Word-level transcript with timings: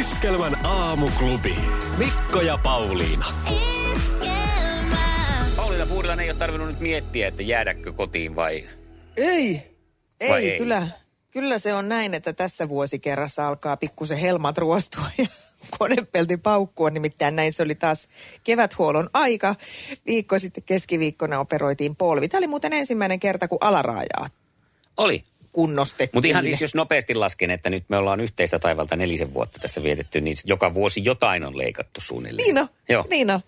Iskelmän 0.00 0.66
aamuklubi. 0.66 1.56
Mikko 1.96 2.40
ja 2.40 2.58
Pauliina. 2.58 3.26
Pauliina 5.56 5.86
Puurilainen 5.86 6.24
ei 6.24 6.30
ole 6.30 6.38
tarvinnut 6.38 6.68
nyt 6.68 6.80
miettiä, 6.80 7.28
että 7.28 7.42
jäädäkö 7.42 7.92
kotiin 7.92 8.36
vai... 8.36 8.64
Ei, 9.16 9.62
ei, 10.20 10.30
Vai 10.30 10.50
ei? 10.50 10.58
Kyllä, 10.58 10.88
kyllä 11.30 11.58
se 11.58 11.74
on 11.74 11.88
näin, 11.88 12.14
että 12.14 12.32
tässä 12.32 12.68
vuosikerrassa 12.68 13.48
alkaa 13.48 13.76
pikkusen 13.76 14.18
helmat 14.18 14.58
ruostua 14.58 15.10
ja 15.18 15.26
konepelti 15.78 16.36
paukkua. 16.36 16.90
Nimittäin 16.90 17.36
näin 17.36 17.52
se 17.52 17.62
oli 17.62 17.74
taas 17.74 18.08
keväthuollon 18.44 19.10
aika. 19.12 19.54
Viikko 20.06 20.38
sitten 20.38 20.64
keskiviikkona 20.64 21.40
operoitiin 21.40 21.96
polvi. 21.96 22.28
Tämä 22.28 22.38
oli 22.38 22.46
muuten 22.46 22.72
ensimmäinen 22.72 23.20
kerta, 23.20 23.48
kun 23.48 23.58
alaraajaa 23.60 24.28
Oli. 24.96 25.22
Kunnostettiin. 25.58 26.16
Mutta 26.16 26.28
ihan 26.28 26.44
siis 26.44 26.60
jos 26.60 26.74
nopeasti 26.74 27.14
lasken, 27.14 27.50
että 27.50 27.70
nyt 27.70 27.84
me 27.88 27.96
ollaan 27.96 28.20
yhteistä 28.20 28.58
taivalta 28.58 28.96
nelisen 28.96 29.34
vuotta 29.34 29.58
tässä 29.60 29.82
vietetty, 29.82 30.20
niin 30.20 30.36
joka 30.44 30.74
vuosi 30.74 31.04
jotain 31.04 31.44
on 31.44 31.58
leikattu 31.58 32.00
suunnilleen. 32.00 32.46
Niin 32.46 32.58
on, 32.58 32.68
Joo. 32.88 33.04
niin 33.10 33.30
on. 33.30 33.40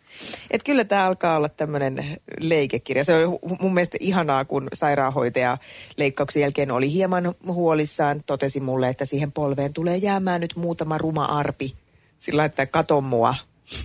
Et 0.50 0.62
kyllä 0.62 0.84
tämä 0.84 1.06
alkaa 1.06 1.36
olla 1.36 1.48
tämmöinen 1.48 2.20
leikekirja. 2.40 3.04
Se 3.04 3.26
on 3.26 3.38
mun 3.60 3.74
mielestä 3.74 3.98
ihanaa, 4.00 4.44
kun 4.44 4.68
sairaanhoitaja 4.72 5.58
leikkauksen 5.96 6.40
jälkeen 6.40 6.70
oli 6.70 6.92
hieman 6.92 7.34
huolissaan. 7.46 8.22
Totesi 8.26 8.60
mulle, 8.60 8.88
että 8.88 9.04
siihen 9.04 9.32
polveen 9.32 9.72
tulee 9.72 9.96
jäämään 9.96 10.40
nyt 10.40 10.56
muutama 10.56 10.98
ruma 10.98 11.24
arpi. 11.24 11.74
Sillä 12.18 12.44
että 12.44 12.66
kato 12.66 13.00
mua. 13.00 13.34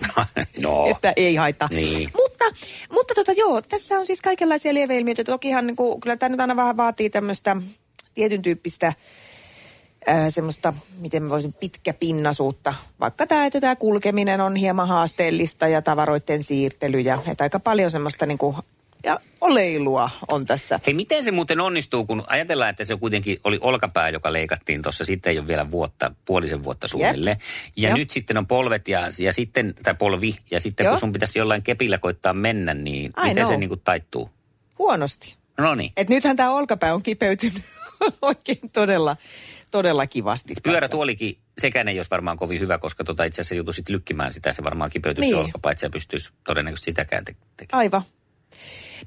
no. 0.58 0.86
Että 0.90 1.12
ei 1.16 1.34
haittaa. 1.36 1.68
Niin. 1.72 2.10
Mutta, 2.16 2.44
mutta 2.90 3.14
tota, 3.14 3.32
joo, 3.32 3.62
tässä 3.62 3.98
on 3.98 4.06
siis 4.06 4.22
kaikenlaisia 4.22 4.74
lieveilmiöitä. 4.74 5.24
Tokihan 5.24 5.66
niin 5.66 5.76
kuin, 5.76 6.00
kyllä 6.00 6.16
tämä 6.16 6.28
nyt 6.28 6.40
aina 6.40 6.56
vähän 6.56 6.76
vaatii 6.76 7.10
tämmöistä 7.10 7.56
tietyn 8.16 8.42
tyyppistä 8.42 8.92
ää, 10.06 10.30
semmoista, 10.30 10.72
miten 10.98 11.22
mä 11.22 11.28
voisin, 11.28 11.52
pitkäpinnasuutta. 11.52 12.74
Vaikka 13.00 13.26
tämä, 13.26 13.46
että 13.46 13.60
tämä 13.60 13.76
kulkeminen 13.76 14.40
on 14.40 14.56
hieman 14.56 14.88
haasteellista 14.88 15.68
ja 15.68 15.82
tavaroiden 15.82 16.42
siirtely 16.42 17.00
ja 17.00 17.18
että 17.32 17.44
aika 17.44 17.60
paljon 17.60 17.90
semmoista 17.90 18.26
niin 18.26 18.38
kuin, 18.38 18.56
ja 19.04 19.20
oleilua 19.40 20.10
on 20.28 20.46
tässä. 20.46 20.80
Hei, 20.86 20.94
miten 20.94 21.24
se 21.24 21.30
muuten 21.30 21.60
onnistuu, 21.60 22.06
kun 22.06 22.24
ajatellaan, 22.26 22.70
että 22.70 22.84
se 22.84 22.96
kuitenkin 22.96 23.38
oli 23.44 23.58
olkapää, 23.60 24.08
joka 24.08 24.32
leikattiin 24.32 24.82
tuossa, 24.82 25.04
sitten 25.04 25.30
ei 25.30 25.38
ole 25.38 25.48
vielä 25.48 25.70
vuotta, 25.70 26.14
puolisen 26.24 26.64
vuotta 26.64 26.88
suunnilleen. 26.88 27.36
Ja 27.76 27.88
Jep. 27.88 27.98
nyt 27.98 28.10
sitten 28.10 28.36
on 28.36 28.46
polvet 28.46 28.88
ja, 28.88 29.00
ja 29.20 29.32
sitten, 29.32 29.74
tai 29.82 29.94
polvi, 29.94 30.36
ja 30.50 30.60
sitten 30.60 30.84
Joo. 30.84 30.92
kun 30.92 31.00
sun 31.00 31.12
pitäisi 31.12 31.38
jollain 31.38 31.62
kepillä 31.62 31.98
koittaa 31.98 32.32
mennä, 32.32 32.74
niin 32.74 33.12
I 33.24 33.28
miten 33.28 33.44
se 33.44 33.48
know. 33.48 33.60
niin 33.60 33.68
kuin 33.68 33.80
taittuu? 33.84 34.30
Huonosti. 34.78 35.36
No 35.58 35.74
niin. 35.74 35.92
Et 35.96 36.08
nythän 36.08 36.36
tämä 36.36 36.50
olkapää 36.50 36.94
on 36.94 37.02
kipeytynyt 37.02 37.62
oikein 38.22 38.58
todella, 38.72 39.16
todella 39.70 40.06
kivasti. 40.06 40.54
tässä. 40.54 40.70
Pyörätuolikin, 40.70 41.38
sekään 41.58 41.88
ei 41.88 41.98
olisi 41.98 42.10
varmaan 42.10 42.36
kovin 42.36 42.60
hyvä, 42.60 42.78
koska 42.78 43.04
tota 43.04 43.24
itse 43.24 43.40
asiassa 43.40 43.54
joutuisit 43.54 43.88
lykkimään 43.88 44.32
sitä, 44.32 44.52
se 44.52 44.64
varmaan 44.64 44.90
kipeytyisi 44.90 45.30
Niin. 45.30 45.38
olkapää, 45.44 45.72
että 45.72 45.80
sä 45.80 45.90
pystyisi 45.90 46.32
todennäköisesti 46.46 46.90
sitäkään 46.90 47.24
te- 47.24 47.36
tekemään. 47.56 47.78
Aivan. 47.78 48.02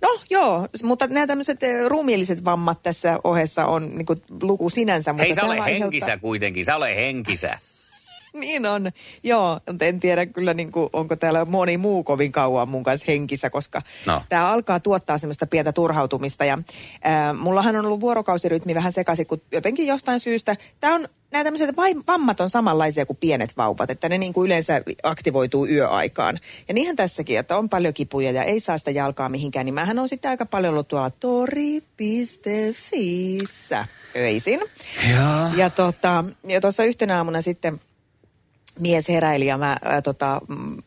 No 0.01 0.19
joo, 0.29 0.67
mutta 0.83 1.07
nämä 1.07 1.27
tämmöiset 1.27 1.63
eh, 1.63 1.85
ruumiilliset 1.87 2.45
vammat 2.45 2.83
tässä 2.83 3.19
ohessa 3.23 3.65
on 3.65 3.89
niin 3.89 4.05
kuin, 4.05 4.21
luku 4.41 4.69
sinänsä. 4.69 5.13
Mutta 5.13 5.23
Hei, 5.25 5.35
sä 5.35 5.43
ole 5.43 5.49
aiheuttaa- 5.59 5.79
henkisä 5.79 6.17
kuitenkin, 6.17 6.65
sä 6.65 6.75
ole 6.75 6.95
henkisä. 6.95 7.59
Niin 8.39 8.65
on, 8.65 8.91
joo. 9.23 9.59
Mutta 9.67 9.85
en 9.85 9.99
tiedä 9.99 10.25
kyllä, 10.25 10.53
niin 10.53 10.71
kuin, 10.71 10.89
onko 10.93 11.15
täällä 11.15 11.45
moni 11.45 11.77
muu 11.77 12.03
kovin 12.03 12.31
kauan 12.31 12.69
mun 12.69 12.83
kanssa 12.83 13.05
henkissä, 13.07 13.49
koska 13.49 13.81
No. 14.05 14.21
tämä 14.29 14.47
alkaa 14.51 14.79
tuottaa 14.79 15.17
semmoista 15.17 15.47
pientä 15.47 15.71
turhautumista. 15.71 16.45
Ja 16.45 16.57
ää, 17.03 17.33
mullahan 17.33 17.75
on 17.75 17.85
ollut 17.85 18.01
vuorokausirytmi 18.01 18.75
vähän 18.75 18.93
sekaisin, 18.93 19.27
kun 19.27 19.41
jotenkin 19.51 19.87
jostain 19.87 20.19
syystä, 20.19 20.55
tämä 20.79 20.95
on, 20.95 21.07
nämä 21.31 21.43
tämmöiset 21.43 21.69
vammat 22.07 22.41
on 22.41 22.49
samanlaisia 22.49 23.05
kuin 23.05 23.17
pienet 23.17 23.57
vauvat, 23.57 23.89
että 23.89 24.09
ne 24.09 24.17
niin 24.17 24.33
kuin 24.33 24.45
yleensä 24.45 24.81
aktivoituu 25.03 25.67
yöaikaan. 25.67 26.39
Ja 26.67 26.73
niinhän 26.73 26.95
tässäkin, 26.95 27.39
että 27.39 27.57
on 27.57 27.69
paljon 27.69 27.93
kipuja 27.93 28.31
ja 28.31 28.43
ei 28.43 28.59
saa 28.59 28.77
sitä 28.77 28.91
jalkaa 28.91 29.29
mihinkään, 29.29 29.65
niin 29.65 29.73
mähän 29.73 29.99
on 29.99 30.09
sitten 30.09 30.31
aika 30.31 30.45
paljon 30.45 30.73
ollut 30.73 30.87
tuolla 30.87 31.09
tori.fiissä 32.69 33.87
öisin. 34.15 34.59
Joo. 35.11 35.47
Ja 35.57 35.69
tota, 35.69 36.23
ja 36.47 36.61
tuossa 36.61 36.83
yhtenä 36.83 37.17
aamuna 37.17 37.41
sitten 37.41 37.81
mies 38.79 39.09
heräili 39.09 39.45
ja 39.45 39.57
mä 39.57 39.77
ää, 39.83 40.01
tota, 40.01 40.41
mm, 40.47 40.77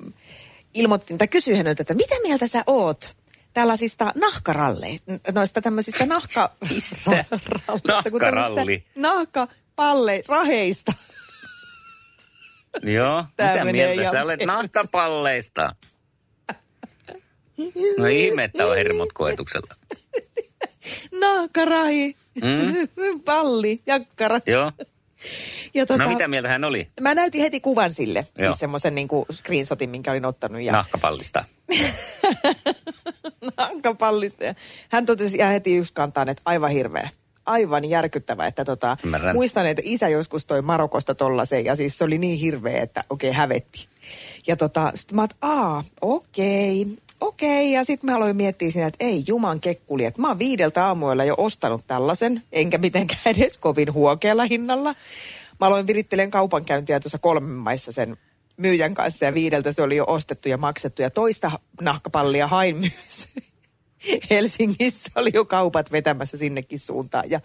ilmoitin 0.75 1.19
tai 1.19 1.28
kysyin 1.28 1.56
häneltä, 1.56 1.82
että 1.82 1.94
mitä 1.94 2.14
mieltä 2.22 2.47
sä 2.47 2.64
oot 2.66 3.16
tällaisista 3.54 4.12
nahkaralleista, 4.14 5.12
noista 5.32 5.60
tämmöisistä 5.60 6.06
nahka... 6.06 6.50
Mistä? 6.70 7.25
Nahkaralli. 7.88 8.84
Nahkapalle, 8.97 10.22
raheista. 10.28 10.92
Joo, 12.82 13.25
Tää 13.36 13.53
mitä 13.64 13.72
mieltä 13.72 14.10
sä 14.10 14.22
olet 14.22 14.41
nahkapalleista? 14.47 15.74
No 17.98 18.06
ihme, 18.06 18.44
että 18.44 18.66
on 18.66 18.76
hermot 18.76 19.12
koetuksella. 19.12 19.74
Nahkarahi, 21.20 22.16
Mm. 22.42 23.20
palli, 23.24 23.80
jakkara. 23.86 24.41
Joo. 24.47 24.72
Ja 25.75 25.87
tota, 25.87 26.05
No 26.05 26.10
mitä 26.10 26.28
mieltä 26.28 26.49
hän 26.49 26.65
oli 26.65 26.88
Mä 27.00 27.15
näytin 27.15 27.41
heti 27.41 27.60
kuvan 27.60 27.93
sille, 27.93 28.27
Joo. 28.38 28.49
siis 28.53 28.60
semmoisen 28.60 28.94
niin 28.94 29.09
screenshotin, 29.33 29.91
minkä 29.91 30.10
olin 30.10 30.25
ottanut. 30.25 30.62
Ja 30.62 30.72
nahkapallista? 30.72 31.44
nankapallista. 33.56 34.44
Ja 34.44 34.55
hän 34.91 35.06
totesi 35.06 35.37
ihan 35.37 35.53
heti 35.53 35.77
yksi 35.77 35.93
kantaan, 35.93 36.28
että 36.28 36.43
aivan 36.44 36.71
hirveä. 36.71 37.09
Aivan 37.47 37.84
järkyttävä, 37.84 38.47
että 38.47 38.65
tota, 38.65 38.97
Ymmärrän. 39.05 39.37
muistan, 39.37 39.66
että 39.66 39.83
isä 39.84 40.09
joskus 40.09 40.47
toi 40.47 40.62
Marokosta 40.62 41.15
tollasen 41.15 41.65
ja 41.65 41.77
siis 41.77 41.99
se 41.99 42.04
oli 42.04 42.19
niin 42.19 42.39
hirveä, 42.39 42.83
että 42.83 43.04
okei, 43.10 43.31
okay, 43.31 43.39
hävetti. 43.39 43.89
Ja 44.47 44.56
tota, 44.56 44.93
sitten 44.94 45.16
mä 45.16 45.22
oot, 45.22 45.37
aa, 45.41 45.84
okei, 46.00 46.87
okei. 47.22 47.72
Ja 47.72 47.84
sitten 47.84 48.10
mä 48.10 48.16
aloin 48.16 48.37
miettiä 48.37 48.71
siinä, 48.71 48.87
että 48.87 49.05
ei 49.05 49.25
juman 49.27 49.60
kekkuli, 49.60 50.05
että 50.05 50.21
mä 50.21 50.28
oon 50.28 50.38
viideltä 50.38 50.87
aamuilla 50.87 51.25
jo 51.25 51.34
ostanut 51.38 51.87
tällaisen, 51.87 52.43
enkä 52.53 52.78
mitenkään 52.78 53.21
edes 53.37 53.59
kovin 53.59 53.93
huokealla 53.93 54.44
hinnalla. 54.44 54.94
Mä 55.60 55.66
aloin 55.66 55.87
virittelen 55.87 56.31
kaupankäyntiä 56.31 57.00
tuossa 57.00 57.19
kolmen 57.19 57.50
maissa 57.50 57.93
sen 57.93 58.16
myyjän 58.56 58.94
kanssa 58.94 59.25
ja 59.25 59.34
viideltä 59.34 59.72
se 59.72 59.83
oli 59.83 59.97
jo 59.97 60.05
ostettu 60.09 60.49
ja 60.49 60.59
maksettu. 60.59 61.03
Ja 61.03 61.10
toista 61.10 61.50
nahkapallia 61.81 62.47
hain 62.47 62.77
myös. 62.77 63.28
Helsingissä 64.31 65.10
oli 65.15 65.31
jo 65.34 65.44
kaupat 65.44 65.93
vetämässä 65.93 66.37
sinnekin 66.37 66.78
suuntaan. 66.78 67.31
Ja, 67.31 67.41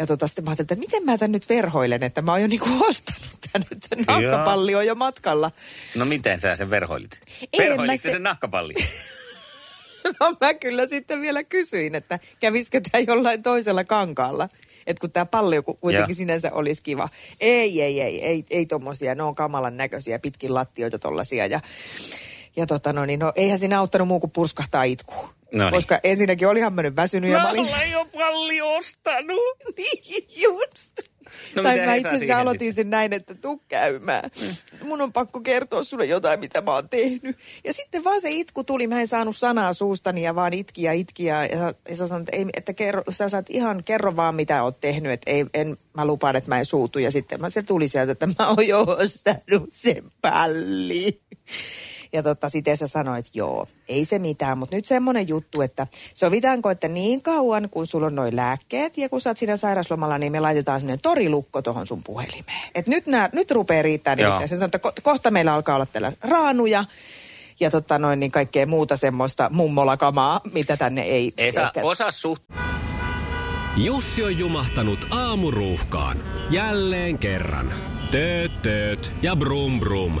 ja 0.00 0.06
tota, 0.06 0.26
sitten 0.26 0.44
mä 0.44 0.50
ajattelin, 0.50 0.66
että 0.66 0.76
miten 0.76 1.04
mä 1.04 1.18
tän 1.18 1.32
nyt 1.32 1.48
verhoilen, 1.48 2.02
että 2.02 2.22
mä 2.22 2.32
oon 2.32 2.40
jo 2.42 2.46
niinku 2.46 2.68
ostanut 2.88 3.38
tän, 3.52 3.62
että 3.72 3.96
nahkapalli 4.06 4.74
on 4.74 4.86
jo 4.86 4.94
matkalla. 4.94 5.50
No 5.96 6.04
miten 6.04 6.40
sä 6.40 6.56
sen 6.56 6.70
verhoilit? 6.70 7.10
Verhoilit 7.58 8.00
se- 8.00 8.10
sen 8.10 8.22
nahkapalli? 8.22 8.74
No 10.20 10.34
mä 10.40 10.54
kyllä 10.54 10.86
sitten 10.86 11.20
vielä 11.20 11.44
kysyin, 11.44 11.94
että 11.94 12.18
kävisikö 12.40 12.80
tämä 12.80 13.04
jollain 13.06 13.42
toisella 13.42 13.84
kankaalla. 13.84 14.48
Että 14.86 15.00
kun 15.00 15.12
tämä 15.12 15.26
palli 15.26 15.62
ku- 15.62 15.74
kuitenkin 15.80 16.12
Joo. 16.12 16.16
sinänsä 16.16 16.50
olisi 16.52 16.82
kiva. 16.82 17.08
Ei, 17.40 17.82
ei, 17.82 18.00
ei, 18.00 18.24
ei, 18.26 18.44
ei 18.50 18.66
tommosia. 18.66 19.14
Ne 19.14 19.22
on 19.22 19.34
kamalan 19.34 19.76
näköisiä, 19.76 20.18
pitkin 20.18 20.54
lattioita 20.54 20.98
tollasia. 20.98 21.46
Ja, 21.46 21.60
ja 22.56 22.66
tota 22.66 22.92
no 22.92 23.06
niin, 23.06 23.20
no 23.20 23.32
eihän 23.36 23.58
siinä 23.58 23.78
auttanut 23.78 24.08
muu 24.08 24.20
kuin 24.20 24.30
purskahtaa 24.30 24.82
itkuun. 24.82 25.28
No 25.52 25.64
niin. 25.64 25.74
Koska 25.74 26.00
ensinnäkin 26.04 26.48
olihan 26.48 26.72
mennyt 26.72 26.96
väsynyt 26.96 27.30
ja 27.30 27.38
mä 27.38 27.50
olin... 27.50 27.74
olen 27.74 27.90
jo 27.90 28.06
palli 28.12 28.60
ostanut. 28.60 29.40
Niin, 29.76 30.24
just. 30.42 31.10
No 31.54 31.62
tai 31.62 31.78
mä 31.86 31.94
itse 31.94 32.08
asiassa 32.08 32.38
aloitin 32.38 32.68
sitten? 32.68 32.74
sen 32.74 32.90
näin, 32.90 33.12
että 33.12 33.34
tuu 33.34 33.62
käymään. 33.68 34.30
Mun 34.84 35.00
on 35.00 35.12
pakko 35.12 35.40
kertoa 35.40 35.84
sulle 35.84 36.04
jotain, 36.04 36.40
mitä 36.40 36.60
mä 36.60 36.74
oon 36.74 36.88
tehnyt. 36.88 37.36
Ja 37.64 37.72
sitten 37.72 38.04
vaan 38.04 38.20
se 38.20 38.30
itku 38.30 38.64
tuli, 38.64 38.86
mä 38.86 39.00
en 39.00 39.08
saanut 39.08 39.36
sanaa 39.36 39.72
suustani 39.72 40.22
ja 40.22 40.34
vaan 40.34 40.52
itki 40.52 40.82
ja 40.82 40.92
itki. 40.92 41.24
Ja, 41.24 41.46
ja, 41.46 41.56
sä- 41.58 41.74
ja 41.88 41.96
sä 41.96 42.06
sanoit, 42.06 42.28
että, 42.28 42.36
ei, 42.36 42.46
että 42.56 42.72
kerro, 42.72 43.02
sä 43.10 43.28
saat 43.28 43.50
ihan 43.50 43.84
kerro 43.84 44.16
vaan, 44.16 44.34
mitä 44.34 44.62
oot 44.62 44.80
tehnyt. 44.80 45.12
Että 45.12 45.30
ei, 45.30 45.46
en, 45.54 45.76
mä 45.96 46.04
lupaan, 46.06 46.36
että 46.36 46.48
mä 46.48 46.58
en 46.58 46.66
suutu. 46.66 46.98
Ja 46.98 47.10
sitten 47.10 47.40
mä, 47.40 47.50
se 47.50 47.62
tuli 47.62 47.88
sieltä, 47.88 48.12
että 48.12 48.26
mä 48.26 48.48
oon 48.48 48.68
jo 48.68 48.80
ostanut 48.80 49.68
sen 49.70 50.04
palli. 50.22 51.20
Ja 52.12 52.22
tota, 52.22 52.48
sitten 52.48 52.76
sä 52.76 52.86
sanoit, 52.86 53.26
että 53.26 53.38
joo, 53.38 53.66
ei 53.88 54.04
se 54.04 54.18
mitään, 54.18 54.58
mutta 54.58 54.76
nyt 54.76 54.84
semmoinen 54.84 55.28
juttu, 55.28 55.62
että 55.62 55.86
sovitaanko, 56.14 56.70
että 56.70 56.88
niin 56.88 57.22
kauan 57.22 57.68
kun 57.70 57.86
sulla 57.86 58.06
on 58.06 58.14
noin 58.14 58.36
lääkkeet 58.36 58.98
ja 58.98 59.08
kun 59.08 59.20
sä 59.20 59.30
oot 59.30 59.36
siinä 59.36 59.56
sairaslomalla, 59.56 60.18
niin 60.18 60.32
me 60.32 60.40
laitetaan 60.40 60.80
sinne 60.80 60.96
torilukko 60.96 61.62
tuohon 61.62 61.86
sun 61.86 62.02
puhelimeen. 62.04 62.70
Et 62.74 62.88
nyt, 62.88 63.06
nää, 63.06 63.28
nyt 63.32 63.50
rupeaa 63.50 63.82
riittää 63.82 64.16
nimittäin. 64.16 64.48
Se 64.48 64.56
sanoo, 64.56 64.70
että 64.74 64.78
ko- 64.88 65.00
kohta 65.02 65.30
meillä 65.30 65.54
alkaa 65.54 65.74
olla 65.74 65.86
täällä 65.86 66.12
raanuja 66.20 66.84
ja 67.60 67.70
tota 67.70 67.98
noin, 67.98 68.20
niin 68.20 68.30
kaikkea 68.30 68.66
muuta 68.66 68.96
semmoista 68.96 69.50
mummolakamaa, 69.52 70.40
mitä 70.52 70.76
tänne 70.76 71.02
ei 71.02 71.32
Esa, 71.36 71.62
ehkä... 71.62 71.80
osaa 71.82 72.10
suht... 72.10 72.42
Jussi 73.76 74.24
on 74.24 74.38
jumahtanut 74.38 75.06
aamuruuhkaan. 75.10 76.22
Jälleen 76.50 77.18
kerran. 77.18 77.72
Tööt, 78.10 78.62
tööt 78.62 79.12
ja 79.22 79.36
brum 79.36 79.80
brum. 79.80 80.20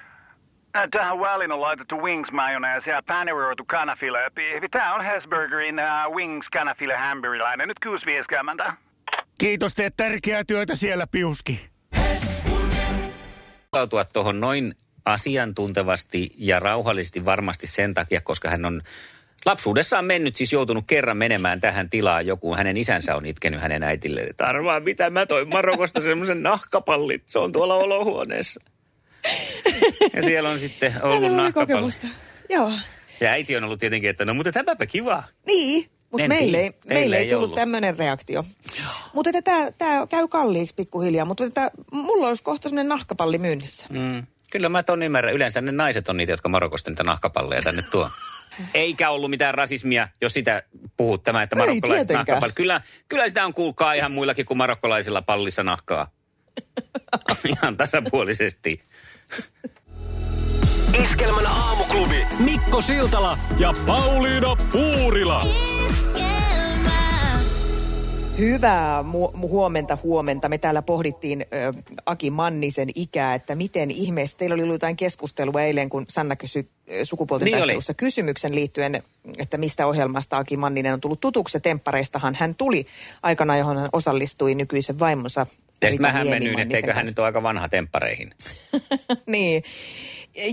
Äh, 0.77 0.87
Tähän 0.91 1.19
väliin 1.19 1.51
on 1.51 1.61
laitettu 1.61 2.01
wings 2.01 2.31
mayonnaise 2.31 2.91
ja 2.91 3.03
paneroitu 3.07 3.65
kanafila. 3.65 4.17
Tämä 4.71 4.95
on 4.95 5.05
Hesburgerin 5.05 5.75
uh, 5.79 6.15
wings 6.15 6.49
kanafila 6.49 6.97
hamburilainen. 6.97 7.67
Nyt 7.67 7.77
6.50. 8.65 8.73
Kiitos, 9.37 9.73
teet 9.73 9.93
tärkeää 9.97 10.43
työtä 10.43 10.75
siellä, 10.75 11.07
Piuski. 11.07 11.69
suhtautua 13.61 14.05
tuohon 14.05 14.39
noin 14.39 14.73
asiantuntevasti 15.05 16.29
ja 16.37 16.59
rauhallisesti 16.59 17.25
varmasti 17.25 17.67
sen 17.67 17.93
takia, 17.93 18.21
koska 18.21 18.49
hän 18.49 18.65
on 18.65 18.81
lapsuudessaan 19.45 20.05
mennyt, 20.05 20.35
siis 20.35 20.53
joutunut 20.53 20.83
kerran 20.87 21.17
menemään 21.17 21.61
tähän 21.61 21.89
tilaan. 21.89 22.27
Joku 22.27 22.55
hänen 22.55 22.77
isänsä 22.77 23.15
on 23.15 23.25
itkenyt 23.25 23.61
hänen 23.61 23.83
äitilleen, 23.83 24.29
että 24.29 24.45
arvaa 24.47 24.79
mitä 24.79 25.09
mä 25.09 25.25
toin 25.25 25.49
Marokosta 25.49 26.01
semmoisen 26.01 26.43
nahkapallin. 26.43 27.23
Se 27.25 27.39
on 27.39 27.51
tuolla 27.51 27.75
olohuoneessa. 27.75 28.61
Ja 30.15 30.23
siellä 30.23 30.49
on 30.49 30.59
sitten 30.59 30.93
ollut 31.03 31.53
kokemusta. 31.53 32.07
Joo. 32.49 32.71
Ja 33.19 33.29
äiti 33.29 33.57
on 33.57 33.63
ollut 33.63 33.79
tietenkin, 33.79 34.09
että 34.09 34.25
no 34.25 34.33
mutta 34.33 34.51
tämäpä 34.51 34.85
kiva. 34.85 35.23
Niin, 35.47 35.89
mutta 36.11 36.27
meille, 36.27 36.57
ei, 36.57 36.71
meille 36.87 37.17
ei 37.17 37.29
tullut 37.29 37.55
tämmöinen 37.55 37.97
reaktio. 37.97 38.45
Mutta 39.13 39.31
että 39.33 39.71
tämä, 39.77 40.07
käy 40.07 40.27
kalliiksi 40.27 40.75
pikkuhiljaa, 40.75 41.25
mutta 41.25 41.43
että 41.45 41.71
mulla 41.91 42.27
olisi 42.27 42.43
kohta 42.43 42.69
semmoinen 42.69 42.89
nahkapalli 42.89 43.37
myynnissä. 43.37 43.85
Mm. 43.89 44.23
Kyllä 44.51 44.69
mä 44.69 44.83
ton 44.83 45.03
ymmärrän. 45.03 45.33
Yleensä 45.33 45.61
ne 45.61 45.71
naiset 45.71 46.09
on 46.09 46.17
niitä, 46.17 46.33
jotka 46.33 46.49
Marokosta 46.49 46.89
niitä 46.89 47.03
nahkapalleja 47.03 47.61
tänne 47.61 47.83
tuo. 47.91 48.09
Eikä 48.73 49.09
ollut 49.09 49.29
mitään 49.29 49.53
rasismia, 49.53 50.07
jos 50.21 50.33
sitä 50.33 50.63
puhut 50.97 51.23
tämä, 51.23 51.43
että 51.43 51.55
marokkolaiset 51.55 52.07
tietenkään. 52.07 52.17
nahkapalli. 52.17 52.53
Kyllä, 52.53 52.81
kyllä 53.09 53.29
sitä 53.29 53.45
on 53.45 53.53
kuulkaa 53.53 53.93
ihan 53.93 54.11
muillakin 54.11 54.45
kuin 54.45 54.57
marokkolaisilla 54.57 55.21
pallissa 55.21 55.63
nahkaa. 55.63 56.11
ihan 57.57 57.77
tasapuolisesti. 57.77 58.81
Iskelmän 60.99 61.45
aamuklubi. 61.45 62.25
Mikko 62.45 62.81
Siltala 62.81 63.37
ja 63.59 63.73
Pauliina 63.87 64.55
Puurila. 64.71 65.45
Hyvää 68.37 69.01
mu- 69.01 69.37
huomenta, 69.37 69.97
huomenta. 70.03 70.49
Me 70.49 70.57
täällä 70.57 70.81
pohdittiin 70.81 71.41
ö, 71.41 71.73
Aki 72.05 72.29
Mannisen 72.31 72.89
ikää, 72.95 73.33
että 73.35 73.55
miten 73.55 73.91
ihmeessä, 73.91 74.37
teillä 74.37 74.53
oli 74.53 74.63
ollut 74.63 74.73
jotain 74.75 74.95
keskustelua 74.97 75.61
eilen, 75.61 75.89
kun 75.89 76.05
Sanna 76.09 76.35
kysyi 76.35 76.67
sukupuolten 77.03 77.45
Niin 77.45 77.55
oli. 77.55 77.61
taistelussa 77.61 77.93
kysymyksen 77.93 78.55
liittyen, 78.55 79.03
että 79.37 79.57
mistä 79.57 79.87
ohjelmasta 79.87 80.37
Aki 80.37 80.57
Manninen 80.57 80.93
on 80.93 81.01
tullut 81.01 81.19
tutuksi. 81.19 81.57
Ja 81.57 81.61
Temppareistahan 81.61 82.35
hän 82.35 82.55
tuli 82.55 82.85
aikana, 83.23 83.57
johon 83.57 83.77
hän 83.77 83.89
osallistui 83.93 84.55
nykyisen 84.55 84.99
vaimonsa. 84.99 85.45
Ja 85.81 85.89
sitten 85.91 86.01
mä 86.01 86.11
hämmennyin, 86.11 86.39
Niemimannisen 86.39 86.77
että 86.77 86.77
eikö 86.77 86.93
hän 86.93 87.05
nyt 87.05 87.19
ole 87.19 87.25
aika 87.25 87.43
vanha 87.43 87.69
temppareihin. 87.69 88.31
niin, 89.25 89.63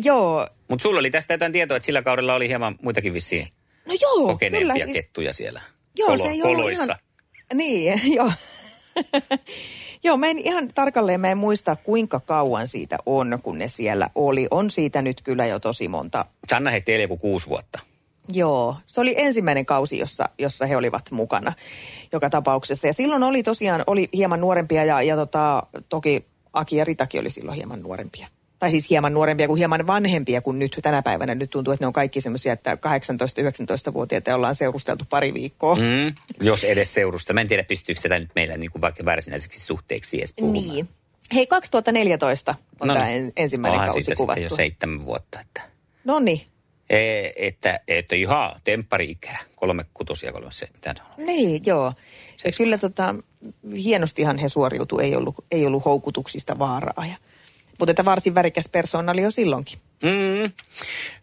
joo. 0.04 0.46
Mutta 0.68 0.82
sulla 0.82 1.00
oli 1.00 1.10
tästä 1.10 1.34
jotain 1.34 1.52
tietoa, 1.52 1.76
että 1.76 1.86
sillä 1.86 2.02
kaudella 2.02 2.34
oli 2.34 2.48
hieman 2.48 2.76
muitakin 2.82 3.12
vissiin 3.14 3.48
No 3.86 3.94
joo, 4.00 4.26
kokeneempia 4.26 4.74
kyllä. 4.74 4.84
Siis, 4.92 5.04
kettuja 5.04 5.32
siellä 5.32 5.60
Joo, 5.98 6.08
kolo- 6.08 6.16
se 6.16 6.28
ei 6.28 6.42
ollut 6.42 6.56
koloissa. 6.56 6.84
ihan... 6.84 6.98
Niin, 7.54 8.00
joo. 8.16 8.32
joo, 10.04 10.16
mä 10.16 10.26
en 10.26 10.38
ihan 10.38 10.68
tarkalleen, 10.74 11.20
mä 11.20 11.30
en 11.30 11.38
muista 11.38 11.76
kuinka 11.76 12.20
kauan 12.20 12.68
siitä 12.68 12.98
on, 13.06 13.38
kun 13.42 13.58
ne 13.58 13.68
siellä 13.68 14.10
oli. 14.14 14.46
On 14.50 14.70
siitä 14.70 15.02
nyt 15.02 15.20
kyllä 15.22 15.46
jo 15.46 15.58
tosi 15.60 15.88
monta. 15.88 16.26
Sanna 16.50 16.70
heitti 16.70 16.92
eilen 16.92 17.04
joku 17.04 17.16
kuusi 17.16 17.46
vuotta. 17.46 17.78
Joo, 18.32 18.76
se 18.86 19.00
oli 19.00 19.14
ensimmäinen 19.16 19.66
kausi, 19.66 19.98
jossa, 19.98 20.28
jossa 20.38 20.66
he 20.66 20.76
olivat 20.76 21.10
mukana 21.10 21.52
joka 22.12 22.30
tapauksessa. 22.30 22.86
Ja 22.86 22.92
silloin 22.92 23.22
oli 23.22 23.42
tosiaan, 23.42 23.84
oli 23.86 24.08
hieman 24.12 24.40
nuorempia 24.40 24.84
ja, 24.84 25.02
ja 25.02 25.16
tota, 25.16 25.62
toki 25.88 26.24
Aki 26.52 26.76
ja 26.76 26.84
Ritakin 26.84 27.20
oli 27.20 27.30
silloin 27.30 27.56
hieman 27.56 27.82
nuorempia. 27.82 28.26
Tai 28.58 28.70
siis 28.70 28.90
hieman 28.90 29.14
nuorempia 29.14 29.46
kuin 29.46 29.58
hieman 29.58 29.86
vanhempia 29.86 30.40
kuin 30.40 30.58
nyt 30.58 30.78
tänä 30.82 31.02
päivänä. 31.02 31.34
Nyt 31.34 31.50
tuntuu, 31.50 31.72
että 31.72 31.82
ne 31.84 31.86
on 31.86 31.92
kaikki 31.92 32.20
semmoisia, 32.20 32.52
että 32.52 32.74
18-19-vuotiaita 32.74 34.34
ollaan 34.34 34.54
seurusteltu 34.54 35.04
pari 35.10 35.34
viikkoa. 35.34 35.74
Mm, 35.74 36.14
jos 36.40 36.64
edes 36.64 36.94
seurusta. 36.94 37.32
Mä 37.32 37.40
en 37.40 37.48
tiedä, 37.48 37.62
pystyykö 37.62 38.00
tätä 38.00 38.18
nyt 38.18 38.30
meillä 38.34 38.56
niin 38.56 38.70
kuin 38.70 38.82
vaikka 38.82 39.04
varsinaiseksi 39.04 39.60
suhteeksi 39.60 40.18
edes 40.18 40.32
puhumaan. 40.32 40.68
Niin. 40.68 40.88
Hei, 41.34 41.46
2014 41.46 42.54
on 42.80 42.88
No 42.88 42.94
tämä 42.94 43.06
niin. 43.06 43.24
en, 43.24 43.32
ensimmäinen 43.36 43.80
Onhan 43.80 43.94
kausi 43.94 44.14
kuvattu. 44.16 44.42
jo 44.42 44.48
seitsemän 44.48 45.04
vuotta. 45.04 45.40
Että, 45.40 45.62
No 46.04 46.18
niin. 46.18 46.40
e, 46.90 46.98
että, 47.36 47.80
että 47.88 48.16
ihan 48.16 48.60
temppari-ikää. 48.64 49.38
Kolme 49.56 49.84
kutosia, 49.94 50.32
kolme 50.32 50.52
se, 50.52 50.68
mitä 50.72 50.94
on. 51.18 51.26
Niin, 51.26 51.60
joo. 51.66 51.92
Ja 52.44 52.52
kyllä 52.56 52.78
tota, 52.78 53.14
hienostihan 53.74 54.38
he 54.38 54.48
suoriutu, 54.48 54.98
ei 54.98 55.16
ollut, 55.16 55.34
ei 55.50 55.66
ollut 55.66 55.84
houkutuksista 55.84 56.58
vaaraa. 56.58 57.06
Ja, 57.06 57.16
mutta 57.78 57.90
että 57.90 58.04
varsin 58.04 58.34
värikäs 58.34 58.68
persoona 58.68 59.12
oli 59.12 59.22
jo 59.22 59.30
silloinkin. 59.30 59.78
Mm. 60.02 60.52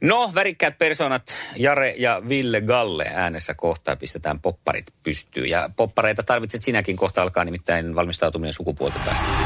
No, 0.01 0.31
värikkäät 0.35 0.77
persoonat 0.77 1.37
Jare 1.55 1.93
ja 1.97 2.21
Ville 2.29 2.61
Galle 2.61 3.11
äänessä 3.13 3.53
kohtaa 3.53 3.95
pistetään 3.95 4.39
popparit 4.39 4.85
pystyyn. 5.03 5.49
Ja 5.49 5.69
poppareita 5.75 6.23
tarvitset 6.23 6.63
sinäkin 6.63 6.97
kohta 6.97 7.21
alkaa 7.21 7.45
nimittäin 7.45 7.95
valmistautuminen 7.95 8.53
sukupuolten 8.53 9.01
taisteluun. 9.01 9.39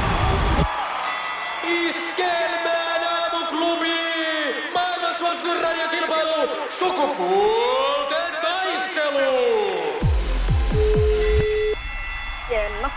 Iskelmän 1.64 3.04
aamuklubi. 3.04 3.94
Maailman 4.74 5.16
suosituin 5.20 5.62
radiokilpailu. 5.62 6.50
Sukupuolten 6.80 8.34
taistelu. 8.42 9.30
Jenna. 12.52 12.92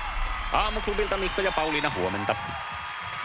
Aamuklubilta 0.52 1.16
Mikko 1.16 1.40
ja 1.40 1.52
Pauliina, 1.52 1.92
huomenta. 1.98 2.36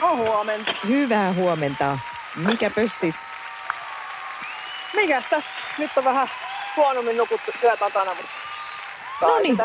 No 0.07 0.15
huomenta. 0.15 0.73
Hyvää 0.87 1.33
huomenta. 1.33 1.99
Mikä 2.35 2.69
pössis? 2.69 3.25
Mikäs 4.95 5.23
tässä? 5.29 5.49
Nyt 5.77 5.91
on 5.97 6.03
vähän 6.03 6.27
huonommin 6.75 7.17
nukuttu 7.17 7.51
työ 7.61 7.77
takana, 7.77 8.13
mutta... 8.13 8.31
No 9.21 9.39
niin. 9.39 9.57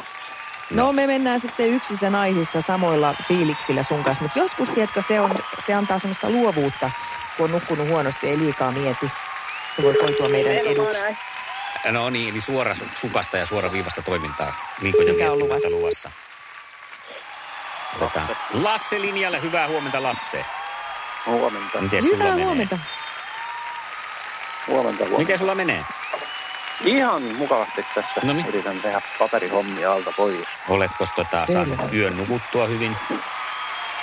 No 0.70 0.92
me 0.92 1.06
mennään 1.06 1.40
sitten 1.40 1.68
yksissä 1.68 2.10
naisissa 2.10 2.60
samoilla 2.60 3.14
fiiliksillä 3.28 3.82
sun 3.82 4.04
kanssa, 4.04 4.22
mutta 4.22 4.38
joskus, 4.38 4.70
tiedätkö, 4.70 5.02
se, 5.02 5.20
on, 5.20 5.30
se 5.58 5.74
antaa 5.74 5.98
semmoista 5.98 6.30
luovuutta, 6.30 6.90
kun 7.36 7.44
on 7.44 7.50
nukkunut 7.50 7.88
huonosti, 7.88 8.28
ei 8.28 8.38
liikaa 8.38 8.72
mieti. 8.72 9.10
Se 9.76 9.82
voi 9.82 9.94
koitua 9.94 10.28
meidän 10.28 10.52
eduksi. 10.52 11.00
No 11.90 12.10
niin, 12.10 12.30
eli 12.30 12.40
suora 12.40 12.72
su- 12.72 12.88
sukasta 12.94 13.38
ja 13.38 13.46
suora 13.46 13.72
viivasta 13.72 14.02
toimintaa. 14.02 14.54
Mikä 14.80 14.98
on 14.98 15.16
miettimättä 15.16 15.70
luvassa? 15.70 16.10
Otetaan 18.00 18.28
Lasse 18.52 19.00
linjalle. 19.00 19.42
Hyvää 19.42 19.68
huomenta, 19.68 20.02
Lasse. 20.02 20.44
Huomenta. 21.26 21.80
Miten 21.80 22.02
sulla 22.02 22.16
Hyvää 22.16 22.30
menee? 22.30 22.44
huomenta. 22.44 22.78
Huomenta, 24.66 25.04
huomenta. 25.04 25.18
Miten 25.18 25.38
sulla 25.38 25.54
menee? 25.54 25.84
Ihan 26.84 27.22
mukavasti 27.22 27.86
tässä. 27.94 28.20
Noniin. 28.22 28.46
Yritän 28.46 28.80
tehdä 28.80 29.00
paperihommia 29.18 29.92
alta 29.92 30.12
pois. 30.16 30.36
Oletko 30.68 31.04
tota, 31.14 31.46
saanut 31.46 31.92
yön 31.92 32.16
nukuttua 32.16 32.66
hyvin? 32.66 32.96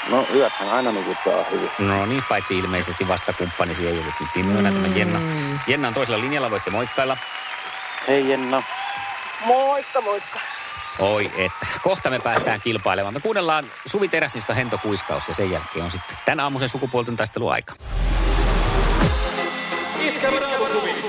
No 0.09 0.25
yöthän 0.33 0.69
aina 0.69 0.91
nukuttaa 0.91 1.43
hyvin. 1.51 1.69
No 1.79 2.05
niin, 2.05 2.23
paitsi 2.29 2.57
ilmeisesti 2.57 3.07
vastakumppanisi 3.07 3.87
ei 3.87 3.99
ollut 3.99 4.13
nyt 4.19 4.29
innoina 4.35 4.71
tämä 4.71 4.87
Jenna. 4.95 5.19
Jenna 5.67 5.87
on 5.87 5.93
toisella 5.93 6.19
linjalla, 6.19 6.51
voitte 6.51 6.69
moikkailla. 6.71 7.17
Hei 8.07 8.29
Jenna. 8.29 8.63
Moikka, 9.45 10.01
moikka. 10.01 10.39
Oi, 10.99 11.31
että 11.37 11.67
kohta 11.83 12.09
me 12.09 12.19
päästään 12.19 12.61
kilpailemaan. 12.61 13.13
Me 13.13 13.19
kuunnellaan 13.19 13.65
Suvi 13.85 14.07
Teräsniska 14.07 14.53
Hento 14.53 14.77
Kuiskaus 14.77 15.27
ja 15.27 15.33
sen 15.33 15.51
jälkeen 15.51 15.85
on 15.85 15.91
sitten 15.91 16.17
tämän 16.25 16.39
aamuisen 16.39 16.69
sukupuolten 16.69 17.15
taistelu 17.15 17.49
aika. 17.49 17.75
Iskävä 19.99 20.39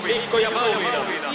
Mikko 0.02 0.38
ja 0.38 0.50
Pauliina. 0.50 1.29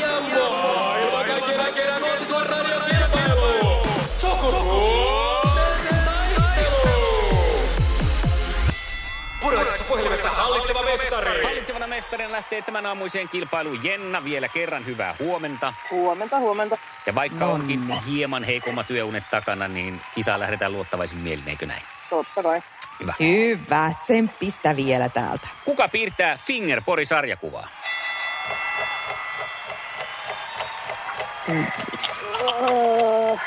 Puhelimessa 9.88 10.30
hallitseva 10.30 10.84
mestari. 10.84 11.44
Hallitsevana 11.44 11.88
mestarina 11.88 12.32
lähtee 12.32 12.62
tämän 12.62 12.86
aamuiseen 12.86 13.30
kilpailuun 13.30 13.84
Jenna 13.84 14.24
vielä 14.24 14.48
kerran 14.48 14.86
hyvää 14.86 15.16
huomenta. 15.20 15.74
Huomenta, 15.92 16.40
huomenta. 16.40 16.78
Ja 17.06 17.16
vaikka 17.16 17.46
No 17.46 17.52
onkin 17.52 17.88
hieman 18.08 18.44
heikommat 18.44 18.88
työunet 18.88 19.24
takana, 19.32 19.68
niin 19.68 20.02
kisaa 20.16 20.40
lähdetään 20.40 20.72
luottavaisin 20.72 21.18
mielin, 21.18 21.50
eikö 21.50 21.66
näin? 21.66 21.82
Totta 22.10 22.44
kai. 22.44 22.62
Hyvä. 23.00 23.14
Hyvä, 23.20 23.92
tsemppistä 24.02 24.76
vielä 24.76 25.10
täältä. 25.10 25.48
Kuka 25.66 25.88
piirtää 25.88 26.38
Finger 26.38 26.82
Pori-sarjakuvaa? 26.82 27.68
Öö, 31.50 33.38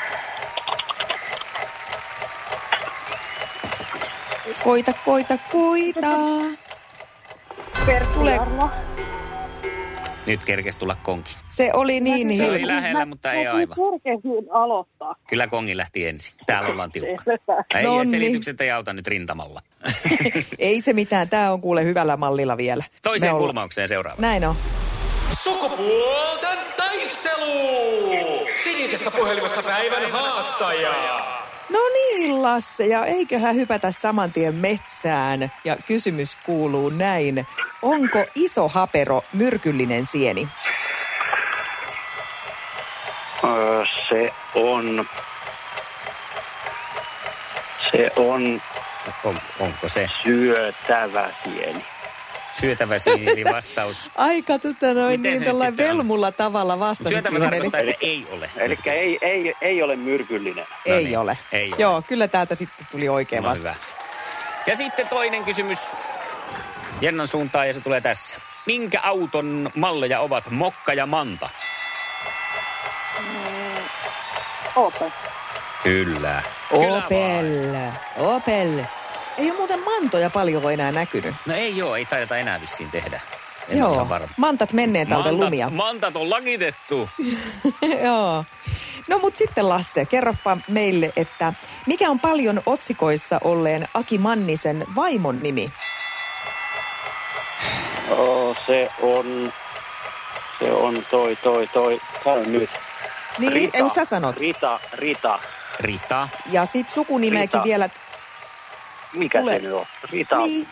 Koita, 4.63 4.93
koita, 5.05 5.37
koita. 5.51 6.07
Pertti 7.85 8.13
Tule-. 8.13 8.39
Nyt 10.27 10.45
kerkes 10.45 10.77
tulla 10.77 10.95
konki. 11.03 11.35
Se 11.47 11.71
oli 11.73 11.99
niin 11.99 12.37
Se 12.37 12.49
oli 12.49 12.67
lähellä, 12.67 13.05
mutta 13.05 13.31
ei 13.33 13.47
aivan. 13.47 13.75
Kerkesin 13.75 14.51
aloittaa. 14.51 15.15
Kyllä 15.27 15.47
kongi 15.47 15.77
lähti 15.77 16.07
ensin. 16.07 16.33
Täällä 16.45 16.69
ollaan 16.69 16.91
tiukka. 16.91 17.23
Ei, 17.75 17.83
Nonni. 17.83 18.11
selitykset 18.11 18.61
ei 18.61 18.71
auta 18.71 18.93
nyt 18.93 19.07
rintamalla. 19.07 19.61
Ei 20.59 20.81
se 20.81 20.93
mitään, 20.93 21.29
tämä 21.29 21.51
on 21.51 21.61
kuule 21.61 21.83
hyvällä 21.83 22.17
mallilla 22.17 22.57
vielä. 22.57 22.83
Toiseen 23.01 23.33
Me 23.33 23.39
kulmaukseen 23.39 23.87
seuraavaksi. 23.87 24.21
Näin 24.21 24.45
on. 24.45 24.55
Sukupuolten 25.43 26.57
taistelu! 26.77 27.51
Sinisessä 28.63 29.11
puhelimessa 29.11 29.63
päivän 29.63 30.11
haastaja. 30.11 31.25
No 31.69 31.79
niin, 31.93 32.41
Lasse, 32.41 32.85
ja 32.85 33.05
eiköhän 33.05 33.55
hypätä 33.55 33.91
saman 33.91 34.31
tien 34.31 34.55
metsään. 34.55 35.51
Ja 35.63 35.77
kysymys 35.87 36.37
kuuluu 36.45 36.89
näin. 36.89 37.47
Onko 37.81 38.25
iso 38.35 38.67
hapero 38.67 39.21
myrkyllinen 39.33 40.05
sieni? 40.05 40.47
Öö, 43.43 43.85
se 44.09 44.33
on... 44.55 45.09
Se 47.91 48.09
on 48.15 48.61
On, 49.23 49.39
onko 49.59 49.89
se 49.89 50.09
syötävä 50.23 51.29
sieni. 51.43 51.85
Syötävä 52.61 52.99
sinisi 52.99 53.45
vastaus? 53.55 54.11
Aika 54.15 54.59
tota 54.59 54.93
noin 54.93 55.19
Miten 55.19 55.33
niin 55.33 55.43
tällainen 55.43 55.71
sitten 55.71 55.85
on? 55.91 55.97
velmulla 55.97 56.31
tavalla 56.31 56.79
vastasit 56.79 57.11
Syötävä 57.13 57.35
siihen. 57.37 57.49
tarkoittaa, 57.51 57.79
Eli 57.81 57.91
että 57.91 58.05
ei 58.05 58.27
ole. 58.31 58.49
Eli 58.57 58.77
ei, 58.85 59.17
ei, 59.21 59.53
ei 59.61 59.83
ole 59.83 59.95
myrkyllinen. 59.95 60.65
No 60.87 60.93
ei 60.95 61.03
niin, 61.03 61.17
ole. 61.19 61.37
ei 61.51 61.67
ole. 61.67 61.75
Joo, 61.79 62.01
kyllä 62.07 62.27
täältä 62.27 62.55
sitten 62.55 62.87
tuli 62.91 63.09
oikea 63.09 63.41
No 63.41 63.49
vastaus. 63.49 63.77
hyvä. 63.77 63.99
Ja 64.67 64.75
sitten 64.75 65.07
toinen 65.07 65.43
kysymys 65.45 65.79
Jennan 67.01 67.27
suuntaan 67.27 67.67
ja 67.67 67.73
se 67.73 67.81
tulee 67.81 68.01
tässä. 68.01 68.37
Minkä 68.65 68.99
auton 69.01 69.69
malleja 69.75 70.19
ovat 70.19 70.49
Mokka 70.49 70.93
ja 70.93 71.05
Manta? 71.05 71.49
Opel. 74.75 75.09
Kyllä. 75.83 76.41
Kyllä 76.69 76.89
vaan. 76.89 77.03
Opel, 77.05 77.45
Opel. 78.17 78.83
Ei 79.39 79.49
ole 79.49 79.57
muuten 79.57 79.79
mantoja 79.79 80.29
paljon 80.29 80.73
enää 80.73 80.91
näkynyt. 80.91 81.35
No 81.45 81.53
ei 81.55 81.77
joo, 81.77 81.95
ei 81.95 82.05
taideta 82.05 82.37
enää 82.37 82.61
vissiin 82.61 82.89
tehdä. 82.89 83.21
En 83.69 83.75
ole 83.75 83.79
Joo, 83.79 83.93
ihan 83.93 84.09
varma. 84.09 84.27
mantat 84.37 84.73
menneen 84.73 85.07
talven 85.07 85.37
lumia. 85.39 85.69
mantat 85.69 86.15
on 86.15 86.29
lakitettu. 86.29 87.09
Joo. 88.05 88.45
No 89.07 89.17
mut 89.17 89.35
sitten 89.35 89.69
Lasse, 89.69 90.05
kerropa 90.05 90.57
meille, 90.67 91.13
että 91.15 91.53
mikä 91.85 92.09
on 92.09 92.19
paljon 92.19 92.61
otsikoissa 92.65 93.39
olleen 93.43 93.87
Aki 93.93 94.17
Mannisen 94.17 94.85
vaimon 94.95 95.39
nimi? 95.39 95.71
Oh, 98.09 98.55
se 98.67 98.89
on... 99.01 99.53
Se 100.59 100.71
on 100.71 101.05
toi, 101.11 101.35
toi, 101.35 101.67
toi. 101.67 102.01
Sano 102.23 102.41
nyt. 102.45 102.69
Niin, 103.37 103.51
Rita. 103.53 103.77
ei 103.77 103.81
kun 103.81 103.91
sä 103.91 104.05
sanot. 104.05 104.37
Rita, 104.37 104.79
Rita. 104.93 105.39
Rita. 105.79 106.29
Ja 106.51 106.65
sit 106.65 106.89
sukunimeäkin 106.89 107.53
Rita. 107.53 107.63
vielä. 107.63 107.89
Mikä 109.13 109.39
Tule. 109.41 109.55
se 109.55 109.59
nyt 109.61 109.73
on? 109.73 109.85
Rita 110.11 110.37
Niin, 110.37 110.67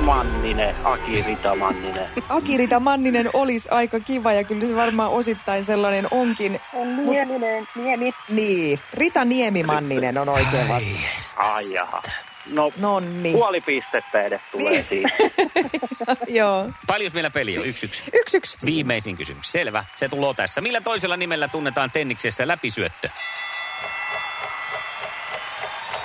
Manninen. 0.00 0.74
Aki 0.84 1.24
Rita 1.26 1.54
Manninen. 1.56 2.06
Akirita 2.28 2.80
Manninen 2.80 3.30
olisi 3.34 3.68
aika 3.70 4.00
kiva 4.00 4.32
ja 4.32 4.44
kyllä 4.44 4.66
se 4.66 4.76
varmaan 4.76 5.10
osittain 5.10 5.64
sellainen 5.64 6.06
onkin. 6.10 6.60
On 6.74 6.86
Mut- 6.88 7.10
Nieminen, 7.12 7.68
Niemi. 7.74 8.12
Niin, 8.28 8.78
Rita 8.94 9.24
Niemi 9.24 9.62
Manninen 9.62 10.18
on 10.18 10.28
oikein 10.28 10.68
vastaus. 10.68 11.34
Ai 11.36 11.72
jaha. 11.72 12.02
No, 12.50 12.72
Nonni. 12.76 13.32
puoli 13.32 13.60
pistettä 13.60 14.22
edes 14.22 14.40
tulee 14.52 14.70
Niin. 14.72 14.84
siitä. 14.84 15.08
Joo. 16.38 16.70
Paljon 16.86 17.10
meillä 17.14 17.30
peli 17.30 17.58
on? 17.58 17.64
Yksi 17.66 17.86
yksi. 17.86 18.02
Yksi 18.14 18.36
yksi. 18.36 18.56
Viimeisin 18.66 19.16
kysymys. 19.16 19.52
Selvä. 19.52 19.84
Se 19.96 20.08
tulee 20.08 20.34
tässä. 20.34 20.60
Millä 20.60 20.80
toisella 20.80 21.16
nimellä 21.16 21.48
tunnetaan 21.48 21.90
tenniksessä 21.90 22.48
läpisyöttö? 22.48 23.08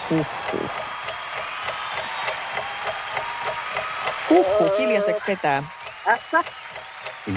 Huhhuh, 0.09 0.69
hiljaiseksi 4.79 5.25
vetää. 5.27 5.63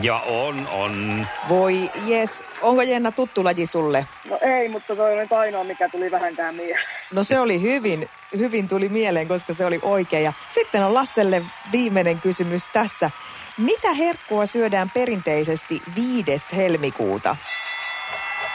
Ja 0.02 0.16
on, 0.16 0.68
on. 0.72 1.26
Voi 1.48 1.90
jes, 2.06 2.44
onko 2.62 2.82
Jenna 2.82 3.12
tuttu 3.12 3.44
laji 3.44 3.66
sulle? 3.66 4.06
No 4.30 4.38
ei, 4.40 4.68
mutta 4.68 4.96
toi 4.96 5.12
on 5.12 5.18
nyt 5.18 5.32
ainoa, 5.32 5.64
mikä 5.64 5.88
tuli 5.88 6.10
vähänkään 6.10 6.54
mieleen. 6.54 6.86
No 7.12 7.24
se 7.24 7.40
oli 7.40 7.62
hyvin, 7.62 8.08
hyvin 8.36 8.68
tuli 8.68 8.88
mieleen, 8.88 9.28
koska 9.28 9.54
se 9.54 9.66
oli 9.66 9.78
oikein. 9.82 10.24
Ja 10.24 10.32
sitten 10.48 10.84
on 10.84 10.94
Lasselle 10.94 11.42
viimeinen 11.72 12.20
kysymys 12.20 12.70
tässä. 12.70 13.10
Mitä 13.58 13.94
herkkua 13.94 14.46
syödään 14.46 14.90
perinteisesti 14.90 15.82
5. 15.96 16.56
helmikuuta? 16.56 17.36